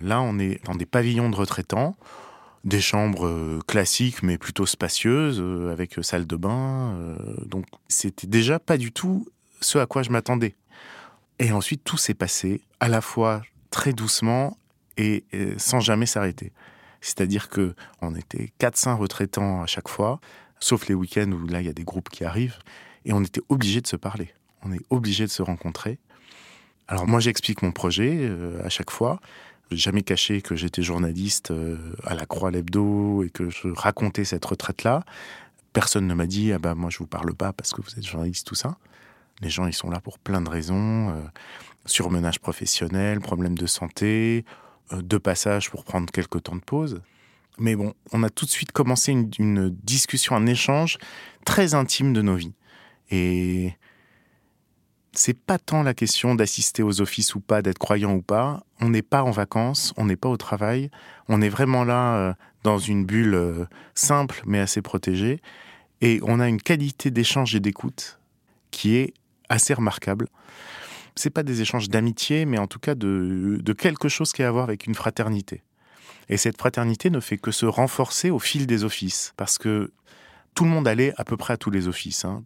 Là, 0.00 0.22
on 0.22 0.38
est 0.38 0.64
dans 0.64 0.74
des 0.74 0.86
pavillons 0.86 1.28
de 1.28 1.36
retraitants, 1.36 1.94
des 2.64 2.80
chambres 2.80 3.26
euh, 3.26 3.60
classiques, 3.66 4.22
mais 4.22 4.38
plutôt 4.38 4.64
spacieuses, 4.64 5.40
euh, 5.40 5.70
avec 5.70 5.98
salle 6.00 6.26
de 6.26 6.36
bain. 6.36 7.16
Donc, 7.44 7.66
c'était 7.88 8.26
déjà 8.26 8.58
pas 8.58 8.78
du 8.78 8.92
tout 8.92 9.26
ce 9.60 9.76
à 9.76 9.84
quoi 9.84 10.02
je 10.02 10.10
m'attendais. 10.10 10.54
Et 11.40 11.50
ensuite, 11.52 11.82
tout 11.82 11.96
s'est 11.96 12.14
passé 12.14 12.60
à 12.78 12.88
la 12.88 13.00
fois 13.00 13.42
très 13.70 13.92
doucement 13.92 14.56
et 14.96 15.24
sans 15.56 15.80
jamais 15.80 16.06
s'arrêter. 16.06 16.52
C'est-à-dire 17.00 17.48
que 17.48 17.74
on 18.02 18.14
était 18.14 18.52
400 18.58 18.96
retraitants 18.98 19.62
à 19.62 19.66
chaque 19.66 19.88
fois, 19.88 20.20
sauf 20.60 20.86
les 20.88 20.94
week-ends 20.94 21.32
où 21.32 21.46
là 21.46 21.60
il 21.60 21.66
y 21.66 21.70
a 21.70 21.72
des 21.72 21.84
groupes 21.84 22.10
qui 22.10 22.24
arrivent, 22.24 22.58
et 23.04 23.12
on 23.12 23.22
était 23.22 23.40
obligé 23.48 23.80
de 23.80 23.86
se 23.86 23.96
parler. 23.96 24.32
On 24.62 24.72
est 24.72 24.80
obligé 24.90 25.24
de 25.24 25.30
se 25.30 25.42
rencontrer. 25.42 25.98
Alors 26.88 27.06
moi 27.06 27.20
j'explique 27.20 27.62
mon 27.62 27.72
projet 27.72 28.18
euh, 28.20 28.62
à 28.64 28.68
chaque 28.68 28.90
fois. 28.90 29.20
J'ai 29.70 29.78
jamais 29.78 30.02
caché 30.02 30.42
que 30.42 30.56
j'étais 30.56 30.82
journaliste 30.82 31.52
euh, 31.52 31.94
à 32.04 32.14
la 32.14 32.26
Croix 32.26 32.50
l'Hebdo 32.50 33.22
et 33.22 33.30
que 33.30 33.48
je 33.48 33.68
racontais 33.68 34.24
cette 34.24 34.44
retraite-là. 34.44 35.04
Personne 35.72 36.06
ne 36.06 36.14
m'a 36.14 36.26
dit 36.26 36.52
ah 36.52 36.58
bah 36.58 36.74
moi 36.74 36.90
je 36.90 36.98
vous 36.98 37.06
parle 37.06 37.32
pas 37.34 37.52
parce 37.52 37.72
que 37.72 37.80
vous 37.80 37.90
êtes 37.96 38.06
journaliste 38.06 38.46
tout 38.46 38.56
ça. 38.56 38.76
Les 39.40 39.50
gens 39.50 39.66
ils 39.66 39.72
sont 39.72 39.90
là 39.90 40.00
pour 40.00 40.18
plein 40.18 40.40
de 40.40 40.48
raisons, 40.48 41.10
euh, 41.10 41.22
surmenage 41.86 42.40
professionnel, 42.40 43.20
problème 43.20 43.56
de 43.56 43.66
santé, 43.66 44.44
euh, 44.92 45.02
de 45.02 45.18
passage 45.18 45.70
pour 45.70 45.84
prendre 45.84 46.10
quelques 46.10 46.42
temps 46.42 46.56
de 46.56 46.60
pause. 46.60 47.00
Mais 47.58 47.76
bon, 47.76 47.94
on 48.12 48.22
a 48.22 48.30
tout 48.30 48.46
de 48.46 48.50
suite 48.50 48.72
commencé 48.72 49.12
une, 49.12 49.70
discussion, 49.82 50.34
un 50.34 50.46
échange 50.46 50.98
très 51.44 51.74
intime 51.74 52.12
de 52.12 52.22
nos 52.22 52.34
vies. 52.34 52.54
Et 53.10 53.74
c'est 55.12 55.38
pas 55.38 55.58
tant 55.58 55.82
la 55.82 55.92
question 55.92 56.34
d'assister 56.34 56.82
aux 56.82 57.00
offices 57.00 57.34
ou 57.34 57.40
pas, 57.40 57.60
d'être 57.60 57.78
croyant 57.78 58.14
ou 58.14 58.22
pas. 58.22 58.64
On 58.80 58.88
n'est 58.88 59.02
pas 59.02 59.22
en 59.24 59.30
vacances, 59.30 59.92
on 59.96 60.06
n'est 60.06 60.16
pas 60.16 60.28
au 60.28 60.36
travail. 60.36 60.90
On 61.28 61.42
est 61.42 61.48
vraiment 61.48 61.84
là 61.84 62.16
euh, 62.16 62.34
dans 62.62 62.78
une 62.78 63.04
bulle 63.04 63.34
euh, 63.34 63.66
simple 63.94 64.42
mais 64.46 64.60
assez 64.60 64.80
protégée. 64.80 65.42
Et 66.00 66.20
on 66.22 66.40
a 66.40 66.48
une 66.48 66.62
qualité 66.62 67.10
d'échange 67.10 67.54
et 67.54 67.60
d'écoute 67.60 68.18
qui 68.70 68.96
est 68.96 69.12
assez 69.50 69.74
remarquable 69.74 70.28
c'est 71.16 71.30
pas 71.30 71.42
des 71.42 71.60
échanges 71.60 71.88
d'amitié, 71.88 72.44
mais 72.44 72.58
en 72.58 72.66
tout 72.66 72.78
cas 72.78 72.94
de, 72.94 73.72
quelque 73.76 74.08
chose 74.08 74.32
qui 74.32 74.42
a 74.42 74.48
à 74.48 74.50
voir 74.50 74.64
avec 74.64 74.86
une 74.86 74.94
fraternité. 74.94 75.62
Et 76.28 76.36
cette 76.36 76.58
fraternité 76.58 77.10
ne 77.10 77.20
fait 77.20 77.38
que 77.38 77.50
se 77.50 77.66
renforcer 77.66 78.30
au 78.30 78.38
fil 78.38 78.66
des 78.66 78.84
offices, 78.84 79.32
parce 79.36 79.58
que 79.58 79.92
tout 80.54 80.64
le 80.64 80.70
monde 80.70 80.86
allait 80.86 81.12
à 81.16 81.24
peu 81.24 81.36
près 81.36 81.54
à 81.54 81.56
tous 81.56 81.70
les 81.70 81.88
offices. 81.88 82.24
Hein. 82.24 82.44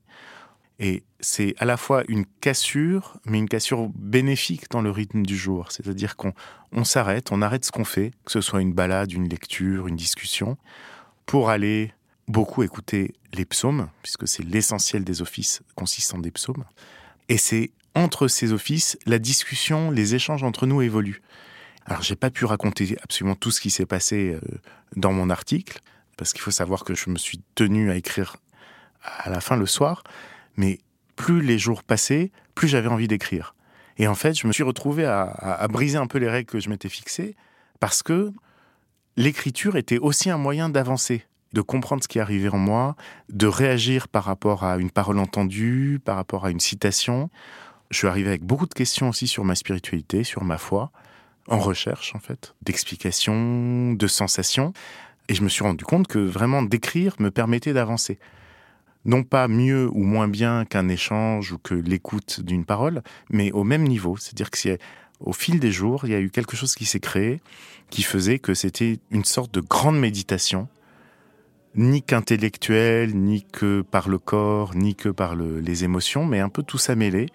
Et 0.79 1.05
c'est 1.21 1.55
à 1.59 1.65
la 1.65 1.77
fois 1.77 2.03
une 2.09 2.25
cassure, 2.41 3.19
mais 3.27 3.39
une 3.39 3.49
cassure 3.49 3.89
bénéfique 3.95 4.71
dans 4.71 4.83
le 4.83 4.91
rythme 4.91 5.23
du 5.23 5.37
jour. 5.37 5.71
C'est-à-dire 5.71 6.17
qu'on 6.17 6.85
s'arrête, 6.85 7.31
on 7.31 7.43
arrête 7.43 7.65
ce 7.65 7.73
qu'on 7.73 7.85
fait, 7.85 8.13
que 8.25 8.33
ce 8.33 8.41
soit 8.41 8.61
une 8.61 8.73
balade, 8.73 9.13
une 9.13 9.29
lecture, 9.29 9.87
une 9.87 9.97
discussion, 9.97 10.57
pour 11.27 11.51
aller 11.51 11.93
beaucoup 12.29 12.63
écouter 12.63 13.15
les 13.33 13.45
psaumes, 13.45 13.89
puisque 14.03 14.27
c'est 14.27 14.43
l'essentiel 14.43 15.05
des 15.05 15.23
offices 15.23 15.63
consistant 15.75 16.19
des 16.19 16.31
psaumes. 16.31 16.65
Et 17.29 17.39
c'est 17.39 17.71
entre 17.95 18.29
ces 18.29 18.53
offices, 18.53 18.99
la 19.07 19.19
discussion, 19.19 19.91
les 19.91 20.15
échanges 20.15 20.43
entre 20.43 20.67
nous 20.67 20.83
évoluent. 20.83 21.23
Alors, 21.87 22.03
j'ai 22.03 22.17
pas 22.17 22.31
pu 22.31 22.45
raconter 22.45 22.97
absolument 23.03 23.37
tout 23.37 23.51
ce 23.51 23.61
qui 23.61 23.71
s'est 23.71 23.87
passé 23.87 24.35
euh, 24.35 24.41
dans 24.97 25.13
mon 25.13 25.31
article, 25.31 25.81
parce 26.17 26.33
qu'il 26.33 26.41
faut 26.41 26.51
savoir 26.51 26.85
que 26.85 26.95
je 26.95 27.11
me 27.11 27.19
suis 27.19 27.41
tenu 27.55 27.91
à 27.91 27.97
écrire 27.97 28.37
à 29.03 29.29
la 29.29 29.41
fin 29.41 29.57
le 29.57 29.67
soir, 29.67 30.03
mais 30.57 30.81
plus 31.17 31.43
les 31.43 31.59
jours 31.59 31.83
passaient, 31.83 32.33
plus 32.55 32.69
j'avais 32.69 32.89
envie 32.89 33.09
d'écrire. 33.09 33.55
Et 33.99 34.09
en 34.09 34.15
fait, 34.15 34.35
je 34.35 34.47
me 34.47 34.53
suis 34.53 34.63
retrouvé 34.63 35.05
à, 35.05 35.25
à 35.25 35.69
briser 35.69 35.99
un 35.99 36.07
peu 36.07 36.19
les 36.19 36.29
règles 36.29 36.51
que 36.51 36.59
je 36.59 36.71
m'étais 36.71 36.89
fixées, 36.89 37.37
parce 37.81 38.03
que 38.03 38.33
l'écriture 39.17 39.77
était 39.77 39.99
aussi 39.99 40.31
un 40.31 40.39
moyen 40.39 40.69
d'avancer, 40.69 41.27
de 41.55 41.61
comprendre 41.63 42.03
ce 42.03 42.09
qui 42.09 42.21
arrivait 42.21 42.51
en 42.51 42.59
moi, 42.59 42.97
de 43.31 43.47
réagir 43.47 44.09
par 44.09 44.25
rapport 44.25 44.65
à 44.65 44.77
une 44.77 44.91
parole 44.91 45.19
entendue, 45.19 46.01
par 46.05 46.17
rapport 46.17 46.45
à 46.45 46.51
une 46.51 46.61
citation. 46.61 47.31
Je 47.91 47.99
suis 47.99 48.09
arrivé 48.09 48.29
avec 48.29 48.43
beaucoup 48.43 48.67
de 48.67 48.75
questions 48.75 49.09
aussi 49.09 49.27
sur 49.27 49.45
ma 49.45 49.55
spiritualité, 49.55 50.25
sur 50.25 50.45
ma 50.45 50.59
foi, 50.59 50.91
en 51.49 51.59
recherche 51.59 52.15
en 52.15 52.19
fait, 52.19 52.55
d'explications, 52.63 53.93
de 53.93 54.07
sensations. 54.07 54.73
Et 55.29 55.35
je 55.35 55.43
me 55.43 55.49
suis 55.49 55.65
rendu 55.65 55.85
compte 55.85 56.07
que 56.09 56.19
vraiment 56.19 56.63
d'écrire 56.63 57.15
me 57.19 57.31
permettait 57.31 57.73
d'avancer. 57.73 58.19
Non 59.07 59.23
pas 59.23 59.49
mieux 59.49 59.89
ou 59.93 60.03
moins 60.03 60.29
bien 60.29 60.65
qu'un 60.65 60.89
échange 60.89 61.53
ou 61.53 61.59
que 61.59 61.75
l'écoute 61.75 62.41
d'une 62.41 62.65
parole, 62.65 63.03
mais 63.31 63.53
au 63.53 63.65
même 63.65 63.85
niveau. 63.85 64.17
C'est-à-dire 64.17 64.51
que 64.51 64.79
au 65.21 65.33
fil 65.33 65.61
des 65.61 65.71
jours, 65.71 66.05
il 66.05 66.11
y 66.11 66.15
a 66.15 66.21
eu 66.21 66.31
quelque 66.31 66.57
chose 66.57 66.75
qui 66.75 66.85
s'est 66.85 67.01
créé 67.01 67.41
qui 67.91 68.03
faisait 68.03 68.39
que 68.39 68.55
c'était 68.55 68.99
une 69.11 69.25
sorte 69.25 69.53
de 69.55 69.61
grande 69.61 69.99
méditation, 69.99 70.69
ni 71.77 72.03
qu'intellectuelle, 72.03 73.15
ni 73.15 73.45
que 73.45 73.83
par 73.83 74.09
le 74.09 74.19
corps, 74.19 74.75
ni 74.75 74.95
que 74.95 75.09
par 75.09 75.35
les 75.37 75.85
émotions, 75.85 76.25
mais 76.25 76.41
un 76.41 76.49
peu 76.49 76.63
tout 76.63 76.79
ça 76.79 76.95
mêlé 76.95 77.27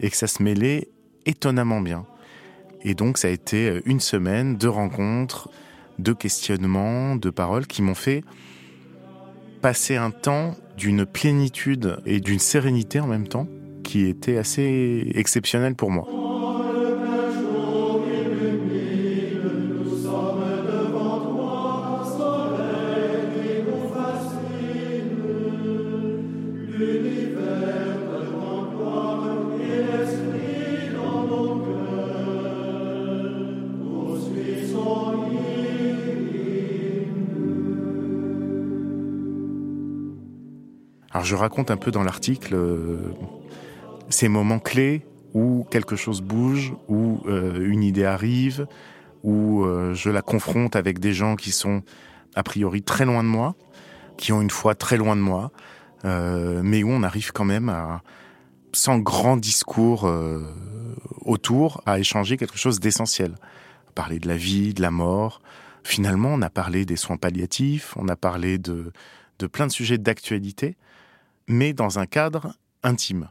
et 0.00 0.10
que 0.10 0.16
ça 0.16 0.26
se 0.26 0.42
mêlait 0.42 0.88
étonnamment 1.26 1.80
bien. 1.80 2.06
Et 2.82 2.94
donc 2.94 3.18
ça 3.18 3.28
a 3.28 3.30
été 3.30 3.68
euh, 3.68 3.80
une 3.84 4.00
semaine 4.00 4.56
de 4.56 4.68
rencontres, 4.68 5.50
de 5.98 6.12
questionnements, 6.12 7.16
de 7.16 7.30
paroles 7.30 7.66
qui 7.66 7.82
m'ont 7.82 7.94
fait 7.94 8.22
passer 9.60 9.96
un 9.96 10.10
temps 10.10 10.54
d'une 10.76 11.04
plénitude 11.04 11.98
et 12.06 12.20
d'une 12.20 12.38
sérénité 12.38 13.00
en 13.00 13.08
même 13.08 13.26
temps 13.26 13.48
qui 13.82 14.06
était 14.06 14.36
assez 14.36 15.10
exceptionnel 15.14 15.74
pour 15.74 15.90
moi. 15.90 16.27
Je 41.28 41.36
raconte 41.36 41.70
un 41.70 41.76
peu 41.76 41.90
dans 41.90 42.02
l'article 42.02 42.54
euh, 42.54 43.12
ces 44.08 44.28
moments 44.28 44.58
clés 44.58 45.04
où 45.34 45.66
quelque 45.70 45.94
chose 45.94 46.22
bouge, 46.22 46.72
où 46.88 47.20
euh, 47.26 47.68
une 47.68 47.82
idée 47.82 48.06
arrive, 48.06 48.66
où 49.22 49.62
euh, 49.62 49.92
je 49.92 50.08
la 50.08 50.22
confronte 50.22 50.74
avec 50.74 51.00
des 51.00 51.12
gens 51.12 51.36
qui 51.36 51.52
sont 51.52 51.82
a 52.34 52.42
priori 52.42 52.82
très 52.82 53.04
loin 53.04 53.22
de 53.22 53.28
moi, 53.28 53.56
qui 54.16 54.32
ont 54.32 54.40
une 54.40 54.50
foi 54.50 54.74
très 54.74 54.96
loin 54.96 55.16
de 55.16 55.20
moi, 55.20 55.52
mais 56.04 56.84
où 56.84 56.90
on 56.90 57.02
arrive 57.02 57.32
quand 57.32 57.44
même 57.44 57.68
à, 57.68 58.02
sans 58.72 58.98
grand 58.98 59.36
discours 59.36 60.10
autour, 61.24 61.82
à 61.86 61.98
échanger 61.98 62.36
quelque 62.36 62.56
chose 62.56 62.78
d'essentiel. 62.80 63.34
Parler 63.94 64.18
de 64.20 64.28
la 64.28 64.36
vie, 64.36 64.74
de 64.74 64.80
la 64.80 64.92
mort. 64.92 65.42
Finalement, 65.82 66.30
on 66.32 66.42
a 66.42 66.50
parlé 66.50 66.84
des 66.84 66.96
soins 66.96 67.16
palliatifs, 67.16 67.94
on 67.96 68.08
a 68.08 68.16
parlé 68.16 68.58
de, 68.58 68.92
de 69.40 69.46
plein 69.46 69.66
de 69.66 69.72
sujets 69.72 69.98
d'actualité 69.98 70.76
mais 71.48 71.72
dans 71.72 71.98
un 71.98 72.06
cadre 72.06 72.54
intime. 72.82 73.28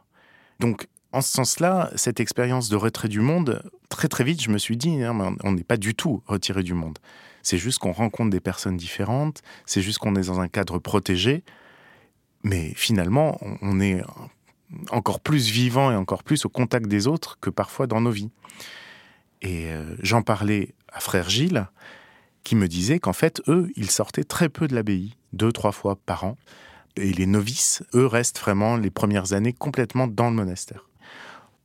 Donc, 0.60 0.88
en 1.14 1.22
ce 1.22 1.32
sens-là, 1.32 1.92
cette 1.96 2.20
expérience 2.20 2.70
de 2.70 2.76
retrait 2.76 3.08
du 3.08 3.22
monde, 3.22 3.64
très 3.90 4.08
très 4.08 4.24
vite, 4.24 4.42
je 4.42 4.50
me 4.50 4.58
suis 4.58 4.76
dit, 4.76 5.02
hein, 5.04 5.36
on 5.44 5.52
n'est 5.54 5.64
pas 5.64 5.78
du 5.78 5.96
tout 5.96 6.22
retiré 6.28 6.64
du 6.64 6.74
monde. 6.74 7.00
C'est 7.44 7.58
juste 7.58 7.80
qu'on 7.80 7.94
rencontre 7.94 8.30
des 8.30 8.42
personnes 8.42 8.76
différentes, 8.76 9.42
c'est 9.66 9.82
juste 9.82 10.00
qu'on 10.00 10.16
est 10.16 10.28
dans 10.28 10.42
un 10.42 10.50
cadre 10.50 10.80
protégé, 10.80 11.44
mais 12.44 12.74
finalement, 12.76 13.38
on 13.62 13.80
est 13.80 14.04
encore 14.92 15.22
plus 15.22 15.50
vivant 15.50 15.92
et 15.92 15.96
encore 15.96 16.24
plus 16.24 16.46
au 16.46 16.50
contact 16.50 16.88
des 16.88 17.08
autres 17.08 17.38
que 17.40 17.50
parfois 17.50 17.88
dans 17.88 18.02
nos 18.02 18.12
vies. 18.12 18.32
Et 19.42 19.72
euh, 19.72 19.96
j'en 20.02 20.22
parlais 20.22 20.74
à 20.92 21.00
frère 21.00 21.30
Gilles, 21.30 21.68
qui 22.44 22.56
me 22.56 22.68
disait 22.68 23.00
qu'en 23.00 23.14
fait, 23.14 23.42
eux, 23.48 23.70
ils 23.76 23.92
sortaient 23.92 24.24
très 24.24 24.50
peu 24.50 24.68
de 24.68 24.76
l'abbaye, 24.76 25.16
deux, 25.34 25.52
trois 25.52 25.72
fois 25.72 25.96
par 26.06 26.24
an. 26.24 26.38
Et 26.98 27.14
les 27.14 27.26
novices, 27.26 27.84
eux, 27.94 28.06
restent 28.06 28.40
vraiment 28.40 28.76
les 28.76 28.90
premières 28.90 29.34
années 29.34 29.54
complètement 29.54 30.08
dans 30.08 30.30
le 30.30 30.36
monastère. 30.36 30.90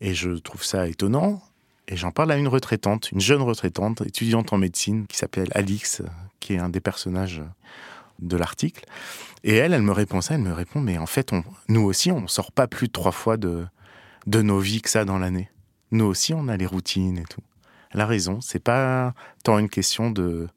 Et 0.01 0.15
je 0.15 0.31
trouve 0.31 0.65
ça 0.65 0.89
étonnant. 0.89 1.43
Et 1.89 1.97
j'en 1.97 2.11
parle 2.11 2.31
à 2.33 2.37
une 2.37 2.49
retraitante, 2.49 3.11
une 3.12 3.21
jeune 3.21 3.43
retraitante, 3.43 4.03
étudiante 4.03 4.53
en 4.53 4.59
médecine, 4.59 5.07
qui 5.07 5.17
s'appelle 5.17 5.49
Alix, 5.53 6.03
qui 6.41 6.55
est 6.55 6.59
un 6.59 6.69
des 6.69 6.81
personnages 6.81 7.43
de 8.21 8.37
l'article. 8.37 8.85
Et 9.45 9.57
elle, 9.57 9.73
elle 9.73 9.83
me 9.83 9.93
répond 9.93 10.21
ça, 10.21 10.35
elle 10.35 10.43
me 10.43 10.53
répond, 10.53 10.81
mais 10.81 10.99
en 10.99 11.07
fait, 11.07 11.33
on, 11.33 11.43
nous 11.69 11.83
aussi, 11.83 12.12
on 12.12 12.29
sort 12.29 12.53
pas 12.53 12.69
plus 12.69 12.87
de 12.87 12.93
trois 12.93 13.12
fois 13.12 13.37
de, 13.37 13.67
de 14.27 14.43
nos 14.43 14.61
vies 14.61 14.81
que 14.81 14.91
ça 14.91 15.05
dans 15.05 15.19
l'année. 15.19 15.51
Nous 15.91 16.05
aussi, 16.05 16.33
on 16.33 16.49
a 16.49 16.57
les 16.57 16.67
routines 16.67 17.19
et 17.19 17.25
tout. 17.25 17.43
Elle 17.91 18.01
a 18.01 18.07
raison, 18.07 18.41
c'est 18.41 18.62
pas 18.62 19.15
tant 19.43 19.59
une 19.59 19.69
question 19.69 20.11
de, 20.11 20.49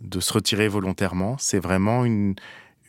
de 0.00 0.20
se 0.20 0.32
retirer 0.32 0.68
volontairement, 0.68 1.36
c'est 1.38 1.58
vraiment 1.58 2.04
une, 2.04 2.36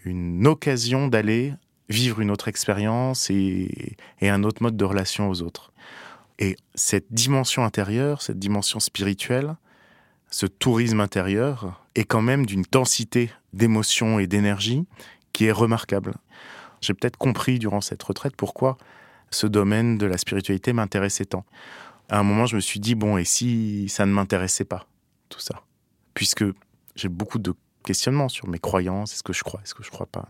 une 0.05 0.47
occasion 0.47 1.07
d'aller 1.07 1.53
vivre 1.89 2.21
une 2.21 2.31
autre 2.31 2.47
expérience 2.47 3.29
et, 3.29 3.95
un 4.21 4.43
autre 4.43 4.61
mode 4.61 4.77
de 4.77 4.85
relation 4.85 5.29
aux 5.29 5.41
autres. 5.41 5.71
Et 6.37 6.55
cette 6.75 7.11
dimension 7.11 7.65
intérieure, 7.65 8.21
cette 8.21 8.39
dimension 8.39 8.79
spirituelle, 8.79 9.55
ce 10.29 10.45
tourisme 10.45 10.99
intérieur 10.99 11.83
est 11.95 12.05
quand 12.05 12.21
même 12.21 12.45
d'une 12.45 12.63
densité 12.71 13.31
d'émotions 13.51 14.19
et 14.19 14.27
d'énergie 14.27 14.85
qui 15.33 15.45
est 15.45 15.51
remarquable. 15.51 16.15
J'ai 16.81 16.93
peut-être 16.93 17.17
compris 17.17 17.59
durant 17.59 17.81
cette 17.81 18.01
retraite 18.03 18.35
pourquoi 18.37 18.77
ce 19.31 19.47
domaine 19.47 19.97
de 19.97 20.05
la 20.05 20.17
spiritualité 20.17 20.71
m'intéressait 20.71 21.25
tant. 21.25 21.45
À 22.09 22.19
un 22.19 22.23
moment, 22.23 22.45
je 22.45 22.55
me 22.55 22.61
suis 22.61 22.79
dit, 22.79 22.95
bon, 22.95 23.17
et 23.17 23.25
si 23.25 23.89
ça 23.89 24.05
ne 24.05 24.11
m'intéressait 24.11 24.65
pas, 24.65 24.87
tout 25.29 25.39
ça? 25.39 25.61
Puisque 26.13 26.45
j'ai 26.95 27.09
beaucoup 27.09 27.37
de 27.37 27.53
questionnements 27.83 28.29
sur 28.29 28.47
mes 28.47 28.59
croyances, 28.59 29.13
est-ce 29.13 29.23
que 29.23 29.33
je 29.33 29.43
crois, 29.43 29.61
est-ce 29.63 29.73
que 29.73 29.83
je 29.83 29.89
crois 29.89 30.05
pas 30.05 30.29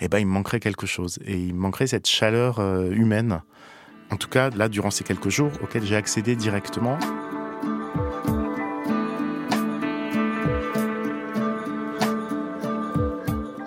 Eh 0.00 0.08
bien, 0.08 0.18
il 0.18 0.26
me 0.26 0.32
manquerait 0.32 0.60
quelque 0.60 0.86
chose. 0.86 1.18
Et 1.24 1.36
il 1.36 1.54
me 1.54 1.60
manquerait 1.60 1.86
cette 1.86 2.06
chaleur 2.06 2.58
euh, 2.58 2.90
humaine. 2.90 3.42
En 4.10 4.16
tout 4.16 4.28
cas, 4.28 4.50
là, 4.50 4.68
durant 4.68 4.90
ces 4.90 5.04
quelques 5.04 5.28
jours, 5.28 5.52
auxquels 5.62 5.84
j'ai 5.84 5.96
accédé 5.96 6.36
directement. 6.36 6.98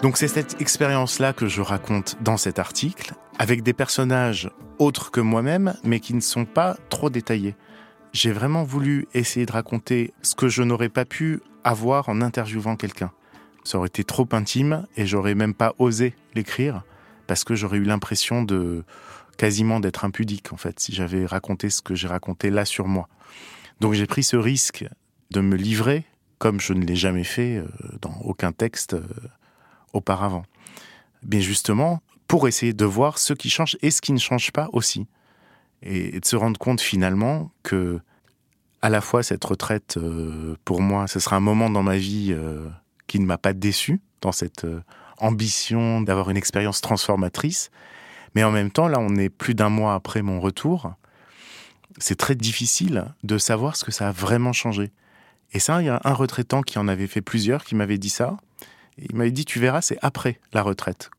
Donc 0.03 0.18
c'est 0.18 0.27
cette 0.27 0.60
expérience-là 0.60 1.32
que 1.32 1.48
je 1.48 1.62
raconte 1.62 2.18
dans 2.22 2.36
cet 2.36 2.60
article, 2.60 3.13
avec 3.39 3.63
des 3.63 3.72
personnages 3.72 4.51
autres 4.77 5.12
que 5.12 5.22
moi-même, 5.22 5.75
mais 5.86 6.01
qui 6.01 6.13
ne 6.13 6.20
sont 6.20 6.44
pas 6.44 6.75
trop 6.89 7.10
détaillés. 7.10 7.56
J'ai 8.13 8.32
vraiment 8.32 8.63
voulu 8.63 9.08
essayer 9.15 9.48
de 9.48 9.51
raconter 9.51 10.13
ce 10.22 10.36
que 10.36 10.48
je 10.48 10.62
n'aurais 10.62 10.89
pas 10.89 11.03
pu 11.03 11.41
avoir 11.63 12.10
en 12.10 12.22
interviewant 12.22 12.75
quelqu'un. 12.75 13.12
Ça 13.63 13.79
aurait 13.79 13.88
été 13.88 14.03
trop 14.03 14.27
intime 14.34 14.86
et 14.96 15.08
j'aurais 15.08 15.34
même 15.34 15.55
pas 15.55 15.74
osé 15.79 16.13
l'écrire 16.36 16.84
parce 17.25 17.43
que 17.43 17.55
j'aurais 17.55 17.77
eu 17.77 17.84
l'impression 17.84 18.43
de 18.43 18.84
quasiment 19.38 19.79
d'être 19.79 20.05
impudique 20.05 20.53
en 20.53 20.58
fait 20.58 20.79
si 20.79 20.93
j'avais 20.93 21.25
raconté 21.25 21.72
ce 21.72 21.82
que 21.82 21.96
j'ai 21.96 22.08
raconté 22.08 22.51
là 22.51 22.65
sur 22.65 22.88
moi. 22.88 23.10
Donc 23.79 23.93
j'ai 23.93 24.05
pris 24.05 24.22
ce 24.22 24.36
risque 24.36 24.86
de 25.32 25.41
me 25.41 25.55
livrer 25.55 26.05
comme 26.38 26.60
je 26.60 26.74
ne 26.74 26.86
l'ai 26.86 26.96
jamais 26.96 27.24
fait 27.24 27.58
euh, 27.58 27.67
dans 28.01 28.15
aucun 28.24 28.51
texte 28.51 28.93
euh, 28.93 29.08
auparavant. 29.93 30.43
Mais 31.24 31.41
justement, 31.41 32.01
pour 32.27 32.48
essayer 32.48 32.74
de 32.74 32.86
voir 32.86 33.17
ce 33.17 33.34
qui 33.34 33.50
change 33.50 33.77
et 33.82 33.89
ce 33.89 34.01
qui 34.01 34.13
ne 34.13 34.20
change 34.20 34.51
pas 34.51 34.70
aussi. 34.74 35.08
Et, 35.84 36.20
de 36.20 36.25
se 36.25 36.36
rendre 36.36 36.58
compte 36.60 36.82
finalement 36.82 37.52
que, 37.62 38.00
à 38.82 38.90
la 38.90 39.02
fois, 39.02 39.22
cette 39.22 39.44
retraite, 39.44 39.98
euh, 39.98 40.56
pour 40.66 40.82
moi, 40.82 41.08
ce 41.08 41.20
sera 41.20 41.36
un 41.36 41.42
moment 41.42 41.70
dans 41.70 41.84
ma 41.84 41.98
vie 41.98 42.30
euh, 42.32 42.68
qui 43.08 43.20
ne 43.20 43.25
m'a 43.25 43.38
pas 43.38 43.54
déçu, 43.54 44.02
dans 44.22 44.32
cette 44.32 44.66
euh, 44.66 44.82
ambition 45.18 46.02
d'avoir 46.02 46.30
une 46.30 46.38
expérience 46.38 46.82
transformatrice. 46.82 47.70
Mais 48.36 48.44
en 48.44 48.52
même 48.52 48.72
temps, 48.72 48.88
là, 48.88 49.00
on 49.00 49.16
est 49.16 49.30
plus 49.30 49.54
d'un 49.54 49.70
mois 49.70 49.94
après 49.94 50.22
mon 50.22 50.40
retour. 50.40 50.94
C'est 52.00 52.18
très 52.18 52.36
difficile 52.36 53.06
de 53.24 53.38
savoir 53.38 53.75
ce 53.75 53.86
que 53.86 53.92
ça 53.92 54.10
a 54.10 54.12
vraiment 54.12 54.54
changé. 54.54 54.92
Et 55.52 55.60
ça, 55.60 55.82
il 55.82 55.86
y 55.86 55.90
a 55.90 56.02
un 56.04 56.13
retraitant 56.13 56.63
qui 56.63 56.80
en 56.80 56.88
avait 56.88 57.08
fait 57.08 57.22
plusieurs 57.22 57.63
qui 57.63 57.75
m'avait 57.75 58.00
dit 58.00 58.10
ça. 58.10 58.38
Il 58.98 59.16
m'avait 59.16 59.32
dit, 59.32 59.46
tu 59.46 59.60
verras, 59.60 59.82
c'est 59.82 60.00
après 60.02 60.40
la 60.52 60.63
retraite. 60.63 61.12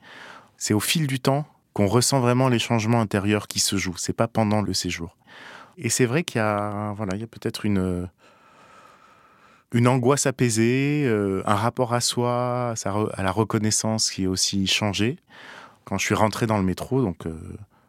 C'est 0.56 0.74
au 0.74 0.80
fil 0.80 1.06
du 1.06 1.20
temps 1.20 1.46
qu'on 1.74 1.86
ressent 1.86 2.20
vraiment 2.20 2.48
les 2.48 2.58
changements 2.58 3.00
intérieurs 3.00 3.46
qui 3.46 3.60
se 3.60 3.76
jouent. 3.76 3.96
C'est 3.96 4.12
pas 4.14 4.28
pendant 4.28 4.62
le 4.62 4.72
séjour. 4.72 5.16
Et 5.76 5.90
c'est 5.90 6.06
vrai 6.06 6.24
qu'il 6.24 6.38
y 6.38 6.42
a, 6.42 6.92
voilà, 6.96 7.14
il 7.16 7.20
y 7.20 7.24
a 7.24 7.26
peut-être 7.26 7.66
une, 7.66 8.08
une 9.72 9.88
angoisse 9.88 10.26
apaisée, 10.26 11.04
euh, 11.04 11.42
un 11.46 11.56
rapport 11.56 11.92
à 11.92 12.00
soi, 12.00 12.74
à, 12.84 13.22
la 13.22 13.30
reconnaissance 13.30 14.10
qui 14.10 14.24
est 14.24 14.28
aussi 14.28 14.66
changé. 14.66 15.18
Quand 15.84 15.98
je 15.98 16.04
suis 16.04 16.14
rentré 16.14 16.46
dans 16.46 16.56
le 16.56 16.64
métro, 16.64 17.02
donc 17.02 17.26
euh, 17.26 17.36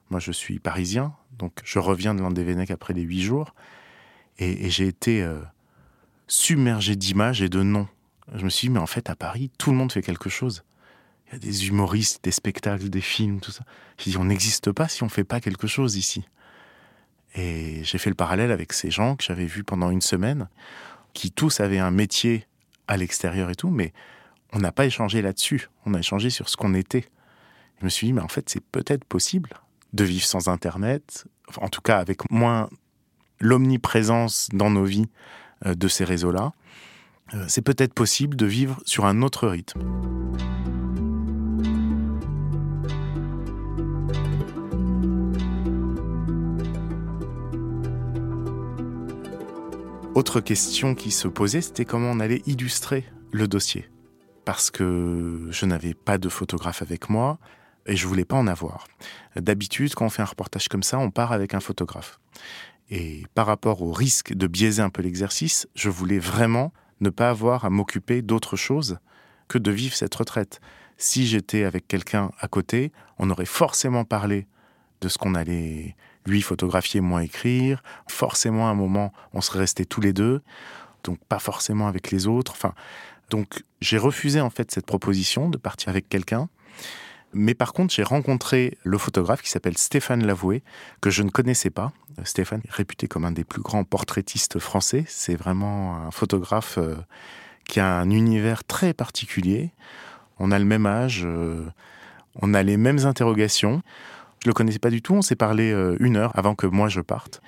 moi 0.10 0.20
je 0.20 0.32
suis 0.32 0.60
parisien, 0.60 1.14
donc 1.38 1.54
je 1.64 1.80
reviens 1.80 2.14
de 2.14 2.22
Landévennec 2.22 2.72
après 2.72 2.94
les 2.94 3.04
huit 3.04 3.22
jours, 3.22 3.54
et, 4.38 4.70
j'ai 4.70 4.88
été 4.88 5.24
euh, 5.24 5.40
submergé 6.28 6.98
d'images 6.98 7.42
et 7.42 7.48
de 7.48 7.64
noms 7.64 7.88
je 8.34 8.44
me 8.44 8.50
suis 8.50 8.68
dit, 8.68 8.74
mais 8.74 8.80
en 8.80 8.88
fait, 8.88 9.10
à 9.10 9.16
Paris, 9.16 9.52
tout 9.58 9.72
le 9.72 9.78
monde 9.78 9.92
fait 9.92 10.02
quelque 10.02 10.30
chose. 10.30 10.64
Il 11.28 11.34
y 11.34 11.36
a 11.36 11.40
des 11.40 11.68
humoristes, 11.68 12.24
des 12.24 12.32
spectacles, 12.32 12.90
des 12.90 13.02
films, 13.02 13.40
tout 13.40 13.52
ça. 13.52 13.64
J'ai 13.98 14.12
dit, 14.12 14.18
on 14.18 14.26
n'existe 14.26 14.72
pas 14.72 14.88
si 14.88 15.04
on 15.04 15.08
ne 15.08 15.12
fait 15.12 15.24
pas 15.24 15.40
quelque 15.40 15.68
chose 15.68 15.96
ici. 15.96 16.26
Et 17.36 17.84
j'ai 17.84 17.98
fait 17.98 18.10
le 18.10 18.16
parallèle 18.16 18.52
avec 18.52 18.74
ces 18.74 18.92
gens 18.92 19.16
que 19.16 19.24
j'avais 19.24 19.46
vus 19.46 19.64
pendant 19.64 19.90
une 19.90 20.02
semaine, 20.02 20.48
qui 21.14 21.32
tous 21.32 21.60
avaient 21.60 21.80
un 21.80 21.92
métier 21.92 22.46
à 22.88 22.98
l'extérieur 22.98 23.50
et 23.50 23.56
tout, 23.56 23.70
mais 23.70 23.94
on 24.54 24.60
n'a 24.60 24.72
pas 24.72 24.86
échangé 24.86 25.22
là-dessus. 25.22 25.70
On 25.86 25.94
a 25.94 26.00
échangé 26.00 26.30
sur 26.30 26.48
ce 26.50 26.56
qu'on 26.56 26.74
était. 26.74 27.06
Je 27.80 27.86
me 27.86 27.90
suis 27.90 28.08
dit, 28.08 28.14
mais 28.14 28.22
en 28.22 28.28
fait, 28.28 28.50
c'est 28.50 28.64
peut-être 28.64 29.04
possible 29.04 29.50
de 29.94 30.04
vivre 30.04 30.26
sans 30.26 30.48
Internet, 30.48 31.26
en 31.58 31.70
tout 31.70 31.82
cas 31.82 32.00
avec 32.00 32.30
moins 32.32 32.70
l'omniprésence 33.40 34.50
dans 34.54 34.70
nos 34.70 34.86
vies 34.86 35.08
euh, 35.66 35.76
de 35.76 35.88
ces 35.88 36.04
réseaux-là. 36.04 36.54
Euh, 37.34 37.46
c'est 37.48 37.62
peut-être 37.62 37.94
possible 37.94 38.38
de 38.38 38.46
vivre 38.46 38.82
sur 38.86 39.06
un 39.06 39.22
autre 39.22 39.48
rythme. 39.48 39.82
Autre 50.16 50.40
question 50.40 50.96
qui 50.96 51.12
se 51.12 51.28
posait, 51.28 51.60
c'était 51.60 51.84
comment 51.84 52.10
on 52.12 52.22
allait 52.22 52.42
illustrer 52.46 53.04
le 53.34 53.50
dossier. 53.50 53.90
Parce 54.46 54.72
que 54.72 55.50
je 55.52 55.66
n'avais 55.66 55.94
pas 55.94 56.18
de 56.18 56.30
photographe 56.30 56.82
avec 56.82 57.10
moi 57.10 57.38
et 57.86 57.98
je 57.98 58.08
voulais 58.08 58.24
pas 58.24 58.38
en 58.38 58.48
avoir. 58.48 58.88
D'habitude, 59.36 59.94
quand 59.94 60.06
on 60.06 60.10
fait 60.10 60.22
un 60.22 60.26
reportage 60.26 60.70
comme 60.70 60.84
ça, 60.84 61.00
on 61.00 61.12
part 61.12 61.34
avec 61.34 61.54
un 61.54 61.60
photographe. 61.60 62.22
Et 62.90 63.26
par 63.34 63.46
rapport 63.46 63.82
au 63.82 63.92
risque 63.92 64.34
de 64.34 64.48
biaiser 64.48 64.82
un 64.82 64.90
peu 64.90 65.02
l'exercice, 65.02 65.68
je 65.76 65.90
voulais 65.90 66.20
vraiment 66.20 66.72
ne 67.02 67.10
pas 67.10 67.30
avoir 67.30 67.66
à 67.66 67.70
m'occuper 67.70 68.22
d'autre 68.22 68.56
chose 68.56 69.00
que 69.50 69.58
de 69.58 69.70
vivre 69.70 69.96
cette 69.96 70.16
retraite. 70.16 70.62
Si 70.96 71.28
j'étais 71.28 71.66
avec 71.66 71.90
quelqu'un 71.90 72.32
à 72.40 72.48
côté, 72.48 72.94
on 73.20 73.30
aurait 73.32 73.44
forcément 73.44 74.06
parlé 74.06 74.48
de 75.02 75.10
ce 75.10 75.18
qu'on 75.18 75.36
allait 75.36 75.98
lui 76.26 76.42
photographier, 76.42 77.02
moi 77.02 77.24
écrire. 77.24 77.84
Forcément, 78.08 78.68
à 78.68 78.72
un 78.72 78.76
moment, 78.76 79.14
on 79.34 79.42
serait 79.42 79.60
restés 79.60 79.86
tous 79.86 80.02
les 80.02 80.14
deux, 80.14 80.42
donc 81.04 81.20
pas 81.30 81.40
forcément 81.40 81.88
avec 81.88 82.12
les 82.12 82.28
autres. 82.28 82.54
Enfin, 82.54 82.74
donc 83.30 83.64
j'ai 83.82 83.98
refusé 83.98 84.42
en 84.42 84.50
fait 84.50 84.72
cette 84.72 84.86
proposition 84.86 85.50
de 85.50 85.58
partir 85.58 85.90
avec 85.90 86.10
quelqu'un. 86.10 86.50
Mais 87.34 87.54
par 87.54 87.74
contre, 87.74 87.94
j'ai 87.94 88.04
rencontré 88.04 88.78
le 88.84 88.98
photographe 88.98 89.42
qui 89.42 89.50
s'appelle 89.50 89.78
Stéphane 89.78 90.26
Lavoué, 90.26 90.64
que 91.02 91.10
je 91.10 91.22
ne 91.22 91.30
connaissais 91.30 91.70
pas. 91.70 91.92
Stéphane 92.24 92.62
est 92.66 92.72
réputé 92.72 93.08
comme 93.08 93.26
un 93.26 93.32
des 93.32 93.44
plus 93.44 93.62
grands 93.62 93.84
portraitistes 93.84 94.58
français. 94.58 95.04
C'est 95.08 95.36
vraiment 95.36 95.98
un 95.98 96.12
photographe 96.12 96.78
euh, 96.78 96.96
qui 97.68 97.82
a 97.82 97.98
un 97.98 98.10
univers 98.10 98.64
très 98.64 98.94
particulier. 98.94 99.72
On 100.40 100.52
a 100.52 100.60
le 100.60 100.66
même 100.66 100.86
âge, 100.86 101.24
euh, 101.26 101.66
on 102.42 102.54
a 102.54 102.64
les 102.64 102.78
mêmes 102.78 103.06
interrogations. 103.06 103.82
Je 104.46 104.50
le 104.52 104.54
connaissais 104.54 104.78
pas 104.78 104.92
du 104.92 105.02
tout. 105.02 105.16
On 105.16 105.24
s'est 105.24 105.36
parlé 105.36 105.72
euh, 105.72 105.98
une 106.00 106.18
heure 106.18 106.32
avant 106.38 106.54
que 106.54 106.68
moi 106.68 106.88
je 106.88 107.02
parte. 107.02 107.42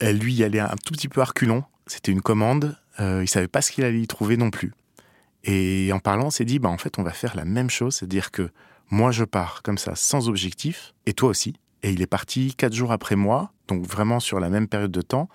Lui 0.00 0.34
y 0.34 0.42
allait 0.42 0.58
un 0.58 0.74
tout 0.84 0.92
petit 0.92 1.06
peu 1.06 1.20
arculon. 1.20 1.62
C'était 1.86 2.10
une 2.10 2.20
commande. 2.20 2.76
il 2.98 3.28
savait 3.28 3.46
pas 3.46 3.62
ce 3.62 3.70
qu'il 3.70 3.84
allait 3.84 4.00
y 4.00 4.06
trouver 4.08 4.36
non 4.36 4.50
plus. 4.50 4.72
Et 5.44 5.90
en 5.92 5.98
parlant, 5.98 6.26
on 6.26 6.30
s'est 6.30 6.44
dit, 6.44 6.58
bah, 6.58 6.68
en 6.68 6.78
fait, 6.78 6.98
on 6.98 7.02
va 7.02 7.12
faire 7.12 7.36
la 7.36 7.44
même 7.44 7.70
chose, 7.70 7.96
c'est-à-dire 7.96 8.30
que 8.30 8.50
moi, 8.90 9.10
je 9.10 9.24
pars 9.24 9.62
comme 9.62 9.78
ça, 9.78 9.94
sans 9.94 10.28
objectif, 10.28 10.94
et 11.06 11.12
toi 11.12 11.30
aussi. 11.30 11.54
Et 11.82 11.90
il 11.90 12.02
est 12.02 12.06
parti 12.06 12.54
quatre 12.54 12.74
jours 12.74 12.92
après 12.92 13.16
moi, 13.16 13.52
donc 13.66 13.84
vraiment 13.86 14.20
sur 14.20 14.38
la 14.38 14.50
même 14.50 14.68
période 14.68 14.92
de 14.92 15.02
temps, 15.02 15.28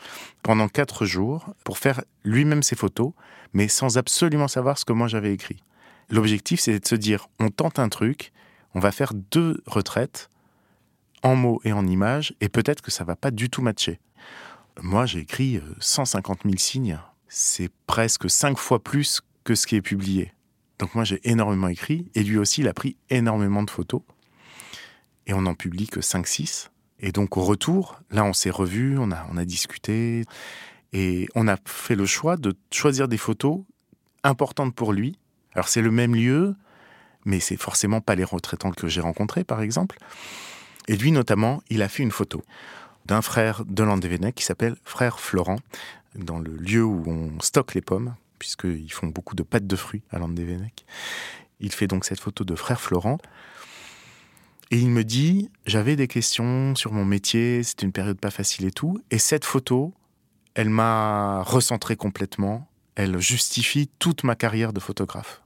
pendant 0.43 0.69
quatre 0.69 1.05
jours, 1.05 1.53
pour 1.65 1.77
faire 1.77 2.01
lui-même 2.23 2.63
ses 2.63 2.75
photos, 2.75 3.11
mais 3.53 3.67
sans 3.67 3.97
absolument 3.97 4.47
savoir 4.47 4.77
ce 4.77 4.85
que 4.85 4.93
moi 4.93 5.07
j'avais 5.07 5.33
écrit. 5.33 5.61
L'objectif, 6.09 6.61
c'est 6.61 6.79
de 6.79 6.87
se 6.87 6.95
dire, 6.95 7.27
on 7.39 7.49
tente 7.49 7.79
un 7.79 7.89
truc, 7.89 8.31
on 8.75 8.79
va 8.79 8.91
faire 8.91 9.13
deux 9.13 9.61
retraites, 9.65 10.29
en 11.23 11.35
mots 11.35 11.61
et 11.63 11.73
en 11.73 11.85
images, 11.85 12.33
et 12.41 12.49
peut-être 12.49 12.81
que 12.81 12.91
ça 12.91 13.03
va 13.03 13.15
pas 13.15 13.31
du 13.31 13.49
tout 13.49 13.61
matcher. 13.61 13.99
Moi, 14.81 15.05
j'ai 15.05 15.19
écrit 15.19 15.59
150 15.79 16.39
euh, 16.39 16.49
000 16.49 16.57
signes. 16.57 16.99
C'est 17.27 17.71
presque 17.87 18.29
cinq 18.29 18.57
fois 18.57 18.83
plus 18.83 19.21
que 19.43 19.55
ce 19.55 19.65
qui 19.65 19.75
est 19.75 19.81
publié. 19.81 20.33
Donc 20.79 20.93
moi 20.93 21.03
j'ai 21.03 21.19
énormément 21.23 21.67
écrit 21.67 22.11
et 22.13 22.23
lui 22.23 22.37
aussi 22.37 22.61
il 22.61 22.67
a 22.67 22.73
pris 22.73 22.97
énormément 23.09 23.63
de 23.63 23.69
photos. 23.69 24.01
Et 25.25 25.33
on 25.33 25.41
n'en 25.41 25.55
publie 25.55 25.87
que 25.87 25.99
5-6. 25.99 26.69
Et 26.99 27.11
donc 27.11 27.37
au 27.37 27.43
retour, 27.43 27.99
là 28.11 28.23
on 28.23 28.33
s'est 28.33 28.49
revus, 28.49 28.97
on 28.97 29.11
a, 29.11 29.25
on 29.31 29.37
a 29.37 29.45
discuté 29.45 30.23
et 30.93 31.27
on 31.35 31.47
a 31.47 31.57
fait 31.65 31.95
le 31.95 32.05
choix 32.05 32.37
de 32.37 32.55
choisir 32.71 33.07
des 33.07 33.17
photos 33.17 33.61
importantes 34.23 34.75
pour 34.75 34.93
lui. 34.93 35.17
Alors 35.53 35.67
c'est 35.67 35.81
le 35.81 35.91
même 35.91 36.15
lieu, 36.15 36.55
mais 37.25 37.39
c'est 37.39 37.57
forcément 37.57 38.01
pas 38.01 38.15
les 38.15 38.23
retraitants 38.23 38.71
que 38.71 38.87
j'ai 38.87 39.01
rencontrés, 39.01 39.43
par 39.43 39.61
exemple. 39.61 39.97
Et 40.87 40.95
lui, 40.95 41.11
notamment, 41.11 41.61
il 41.69 41.81
a 41.81 41.89
fait 41.89 42.03
une 42.03 42.11
photo 42.11 42.43
d'un 43.05 43.21
frère 43.21 43.63
de 43.65 43.83
Landévennec 43.83 44.35
qui 44.35 44.43
s'appelle 44.43 44.75
Frère 44.83 45.19
Florent, 45.19 45.59
dans 46.15 46.39
le 46.39 46.55
lieu 46.55 46.83
où 46.83 47.03
on 47.07 47.39
stocke 47.39 47.73
les 47.73 47.81
pommes, 47.81 48.15
puisqu'ils 48.39 48.91
font 48.91 49.07
beaucoup 49.07 49.35
de 49.35 49.43
pâtes 49.43 49.67
de 49.67 49.75
fruits 49.75 50.03
à 50.11 50.19
Landévennec. 50.19 50.85
Il 51.59 51.71
fait 51.71 51.87
donc 51.87 52.05
cette 52.05 52.19
photo 52.19 52.43
de 52.43 52.55
Frère 52.55 52.81
Florent. 52.81 53.17
Et 54.69 54.77
il 54.77 54.89
me 54.89 55.03
dit, 55.03 55.49
j'avais 55.65 55.95
des 55.95 56.07
questions 56.07 56.75
sur 56.75 56.91
mon 56.91 57.05
métier, 57.05 57.63
c'était 57.63 57.85
une 57.85 57.93
période 57.93 58.19
pas 58.19 58.31
facile 58.31 58.65
et 58.65 58.71
tout. 58.71 59.01
Et 59.11 59.17
cette 59.17 59.45
photo, 59.45 59.93
elle 60.55 60.69
m'a 60.69 61.41
recentré 61.43 61.95
complètement. 61.95 62.67
Elle 62.95 63.19
justifie 63.19 63.89
toute 63.99 64.23
ma 64.23 64.35
carrière 64.35 64.73
de 64.73 64.81
photographe. 64.81 65.41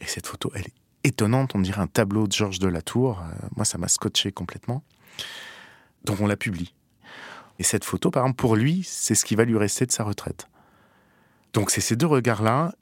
Et 0.00 0.06
cette 0.06 0.26
photo, 0.26 0.52
elle 0.54 0.66
est 0.66 0.79
étonnante. 1.04 1.54
On 1.54 1.60
dirait 1.60 1.80
un 1.80 1.86
tableau 1.86 2.26
de 2.26 2.32
Georges 2.32 2.58
de 2.58 2.68
la 2.68 2.82
Tour. 2.82 3.20
Euh, 3.20 3.46
moi, 3.56 3.64
ça 3.64 3.78
m'a 3.78 3.88
scotché 3.88 4.32
complètement. 4.32 4.82
Donc 6.04 6.20
on 6.20 6.26
la 6.26 6.36
publie. 6.36 6.74
Et 7.58 7.62
cette 7.62 7.84
photo, 7.84 8.10
par 8.10 8.24
exemple, 8.24 8.36
pour 8.36 8.56
lui, 8.56 8.82
c'est 8.84 9.14
ce 9.14 9.24
qui 9.24 9.34
va 9.34 9.44
lui 9.44 9.58
rester 9.58 9.84
de 9.84 9.92
sa 9.92 10.04
retraite. 10.04 10.48
Donc 11.52 11.70
c'est 11.70 11.80
ces 11.80 11.96
deux 11.96 12.06
regards-là. 12.06 12.74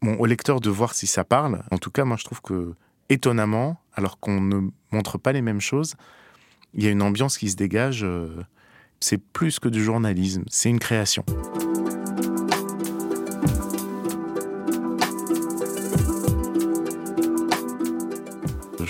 Bon, 0.00 0.16
au 0.16 0.26
lecteur 0.26 0.60
de 0.60 0.70
voir 0.70 0.94
si 0.94 1.06
ça 1.06 1.22
parle. 1.22 1.62
En 1.70 1.78
tout 1.78 1.90
cas, 1.90 2.04
moi, 2.04 2.16
je 2.16 2.24
trouve 2.24 2.40
que 2.40 2.74
étonnamment, 3.08 3.80
alors 3.94 4.18
qu'on 4.18 4.40
ne 4.40 4.70
montre 4.90 5.18
pas 5.18 5.32
les 5.32 5.42
mêmes 5.42 5.60
choses, 5.60 5.94
il 6.74 6.82
y 6.82 6.86
a 6.86 6.90
une 6.90 7.02
ambiance 7.02 7.36
qui 7.36 7.50
se 7.50 7.56
dégage. 7.56 8.04
Euh, 8.04 8.42
c'est 9.00 9.18
plus 9.18 9.58
que 9.58 9.68
du 9.68 9.82
journalisme, 9.82 10.44
c'est 10.48 10.70
une 10.70 10.78
création. 10.78 11.24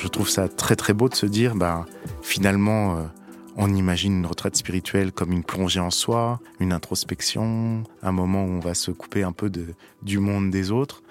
Je 0.02 0.08
trouve 0.08 0.28
ça 0.28 0.48
très 0.48 0.74
très 0.74 0.94
beau 0.94 1.08
de 1.08 1.14
se 1.14 1.26
dire, 1.26 1.54
bah, 1.54 1.86
finalement, 2.22 2.96
euh, 2.96 3.04
on 3.56 3.72
imagine 3.72 4.18
une 4.18 4.26
retraite 4.26 4.56
spirituelle 4.56 5.12
comme 5.12 5.30
une 5.30 5.44
plongée 5.44 5.78
en 5.78 5.92
soi, 5.92 6.40
une 6.58 6.72
introspection, 6.72 7.84
un 8.02 8.10
moment 8.10 8.44
où 8.44 8.48
on 8.48 8.58
va 8.58 8.74
se 8.74 8.90
couper 8.90 9.22
un 9.22 9.30
peu 9.30 9.48
du 10.02 10.18
monde 10.18 10.50
des 10.50 10.72
autres. 10.72 11.04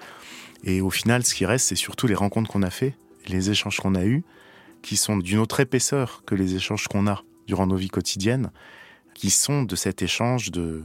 Et 0.62 0.82
au 0.82 0.90
final, 0.90 1.24
ce 1.24 1.34
qui 1.34 1.46
reste, 1.46 1.68
c'est 1.68 1.74
surtout 1.74 2.06
les 2.06 2.14
rencontres 2.14 2.50
qu'on 2.50 2.62
a 2.62 2.68
fait, 2.68 2.94
les 3.28 3.48
échanges 3.48 3.78
qu'on 3.78 3.94
a 3.94 4.04
eus, 4.04 4.24
qui 4.82 4.98
sont 4.98 5.16
d'une 5.16 5.38
autre 5.38 5.60
épaisseur 5.60 6.22
que 6.26 6.34
les 6.34 6.54
échanges 6.54 6.86
qu'on 6.86 7.06
a 7.06 7.22
durant 7.46 7.66
nos 7.66 7.76
vies 7.76 7.88
quotidiennes, 7.88 8.50
qui 9.14 9.30
sont 9.30 9.62
de 9.62 9.74
cet 9.74 10.02
échange 10.02 10.50
de, 10.50 10.82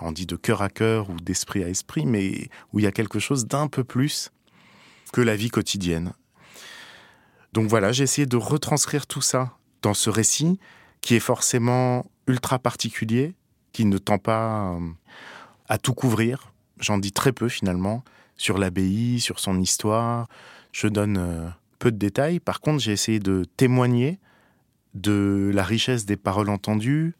on 0.00 0.12
dit 0.12 0.26
de 0.26 0.36
cœur 0.36 0.62
à 0.62 0.68
cœur 0.68 1.10
ou 1.10 1.16
d'esprit 1.16 1.64
à 1.64 1.68
esprit, 1.68 2.06
mais 2.06 2.50
où 2.72 2.78
il 2.78 2.84
y 2.84 2.86
a 2.86 2.92
quelque 2.92 3.18
chose 3.18 3.48
d'un 3.48 3.66
peu 3.66 3.82
plus 3.82 4.30
que 5.12 5.20
la 5.20 5.34
vie 5.34 5.50
quotidienne. 5.50 6.12
Donc 7.52 7.68
voilà, 7.68 7.92
j'ai 7.92 8.04
essayé 8.04 8.26
de 8.26 8.36
retranscrire 8.36 9.06
tout 9.06 9.20
ça 9.20 9.56
dans 9.82 9.94
ce 9.94 10.10
récit 10.10 10.58
qui 11.00 11.14
est 11.14 11.20
forcément 11.20 12.06
ultra 12.26 12.58
particulier, 12.58 13.34
qui 13.72 13.84
ne 13.84 13.98
tend 13.98 14.18
pas 14.18 14.72
euh, 14.72 14.88
à 15.68 15.78
tout 15.78 15.94
couvrir. 15.94 16.52
J'en 16.80 16.98
dis 16.98 17.12
très 17.12 17.32
peu 17.32 17.48
finalement 17.48 18.04
sur 18.36 18.58
l'abbaye, 18.58 19.20
sur 19.20 19.38
son 19.38 19.60
histoire. 19.60 20.28
Je 20.72 20.88
donne 20.88 21.18
euh, 21.18 21.48
peu 21.78 21.92
de 21.92 21.98
détails. 21.98 22.40
Par 22.40 22.60
contre, 22.60 22.80
j'ai 22.80 22.92
essayé 22.92 23.18
de 23.18 23.44
témoigner 23.56 24.18
de 24.94 25.50
la 25.52 25.64
richesse 25.64 26.06
des 26.06 26.16
paroles 26.16 26.48
entendues, 26.48 27.14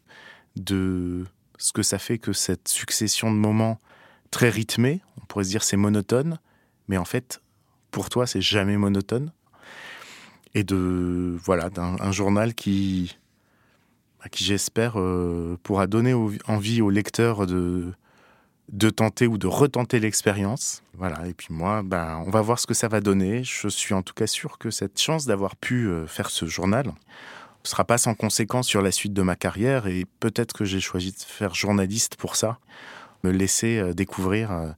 de 0.55 1.25
ce 1.57 1.73
que 1.73 1.83
ça 1.83 1.99
fait 1.99 2.17
que 2.17 2.33
cette 2.33 2.67
succession 2.67 3.31
de 3.31 3.37
moments 3.37 3.79
très 4.31 4.49
rythmés, 4.49 5.01
on 5.21 5.25
pourrait 5.25 5.43
se 5.43 5.49
dire 5.49 5.63
c'est 5.63 5.77
monotone, 5.77 6.39
mais 6.87 6.97
en 6.97 7.05
fait, 7.05 7.41
pour 7.91 8.09
toi, 8.09 8.25
c'est 8.25 8.41
jamais 8.41 8.77
monotone. 8.77 9.31
Et 10.55 10.63
de, 10.63 11.35
voilà, 11.43 11.69
d'un 11.69 12.11
journal 12.11 12.53
qui, 12.53 13.17
qui 14.31 14.43
j'espère 14.43 14.99
euh, 14.99 15.57
pourra 15.63 15.87
donner 15.87 16.13
envie 16.47 16.81
aux 16.81 16.89
lecteurs 16.89 17.47
de, 17.47 17.91
de 18.71 18.89
tenter 18.89 19.27
ou 19.27 19.37
de 19.37 19.47
retenter 19.47 19.99
l'expérience. 19.99 20.83
Voilà, 20.95 21.27
et 21.27 21.33
puis 21.33 21.47
moi, 21.49 21.81
ben, 21.83 22.23
on 22.25 22.29
va 22.29 22.41
voir 22.41 22.59
ce 22.59 22.67
que 22.67 22.73
ça 22.73 22.87
va 22.87 23.01
donner. 23.01 23.43
Je 23.43 23.67
suis 23.67 23.93
en 23.93 24.01
tout 24.01 24.13
cas 24.13 24.27
sûr 24.27 24.57
que 24.57 24.69
cette 24.69 24.99
chance 24.99 25.25
d'avoir 25.25 25.55
pu 25.55 25.87
euh, 25.87 26.05
faire 26.07 26.29
ce 26.29 26.45
journal 26.45 26.87
ne 26.87 27.67
sera 27.67 27.85
pas 27.85 27.97
sans 27.97 28.13
conséquence 28.13 28.67
sur 28.67 28.81
la 28.81 28.91
suite 28.91 29.13
de 29.13 29.21
ma 29.21 29.35
carrière 29.35 29.87
et 29.87 30.05
peut-être 30.19 30.53
que 30.53 30.65
j'ai 30.65 30.81
choisi 30.81 31.11
de 31.11 31.17
faire 31.17 31.55
journaliste 31.55 32.15
pour 32.15 32.35
ça, 32.35 32.59
me 33.23 33.31
laisser 33.31 33.79
euh, 33.79 33.93
découvrir 33.93 34.75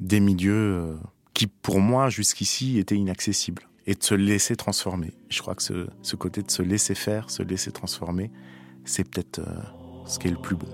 des 0.00 0.18
milieux 0.18 0.96
qui 1.34 1.46
pour 1.46 1.80
moi 1.80 2.08
jusqu'ici 2.08 2.78
étaient 2.78 2.96
inaccessibles 2.96 3.62
et 3.86 3.94
de 3.94 4.02
se 4.02 4.14
laisser 4.14 4.56
transformer. 4.56 5.12
Je 5.28 5.40
crois 5.40 5.54
que 5.54 5.62
ce, 5.62 6.16
côté 6.16 6.42
de 6.42 6.50
se 6.50 6.62
laisser 6.62 6.94
faire, 6.94 7.30
se 7.30 7.42
laisser 7.42 7.72
transformer, 7.72 8.30
c'est 8.84 9.04
peut-être 9.04 9.40
ce 10.06 10.18
qui 10.18 10.28
est 10.28 10.32
le 10.32 10.40
plus 10.40 10.56
beau. 10.56 10.68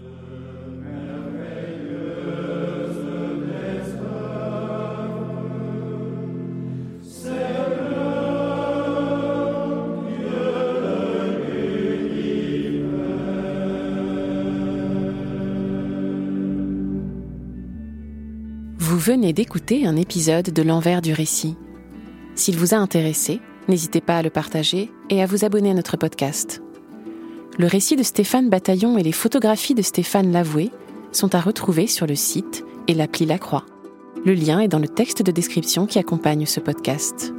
Vous 18.79 18.99
venez 18.99 19.33
d'écouter 19.33 19.87
un 19.87 19.97
épisode 19.97 20.51
de 20.51 20.63
L'envers 20.63 21.01
du 21.01 21.13
récit. 21.13 21.57
S'il 22.39 22.57
vous 22.57 22.73
a 22.73 22.77
intéressé, 22.77 23.41
n'hésitez 23.67 24.01
pas 24.01 24.17
à 24.17 24.23
le 24.23 24.31
partager 24.31 24.93
et 25.11 25.21
à 25.21 25.27
vous 25.27 25.45
abonner 25.45 25.73
à 25.73 25.75
notre 25.75 25.97
podcast. 25.97 26.63
Le 27.59 27.67
récit 27.67 27.97
de 27.97 28.05
Stéphane 28.05 28.49
Bataillon 28.49 28.97
et 28.97 29.03
les 29.03 29.11
photographies 29.11 29.75
de 29.75 29.83
Stéphane 29.83 30.31
Lavoué 30.31 30.71
sont 31.11 31.35
à 31.35 31.41
retrouver 31.41 31.89
sur 31.89 32.07
le 32.07 32.15
site 32.15 32.65
et 32.87 32.95
l'appli 32.95 33.27
La 33.27 33.39
Croix. 33.39 33.67
Le 34.25 34.35
lien 34.35 34.61
est 34.61 34.69
dans 34.69 34.79
le 34.79 34.87
texte 34.87 35.25
de 35.25 35.33
description 35.33 35.87
qui 35.87 35.99
accompagne 35.99 36.47
ce 36.47 36.61
podcast. 36.61 37.35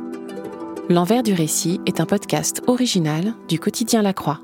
L'envers 0.89 1.23
du 1.23 1.33
récit 1.33 1.79
est 1.85 2.01
un 2.01 2.05
podcast 2.05 2.61
original 2.67 3.35
du 3.47 3.57
quotidien 3.57 4.01
La 4.01 4.11
Croix. 4.11 4.41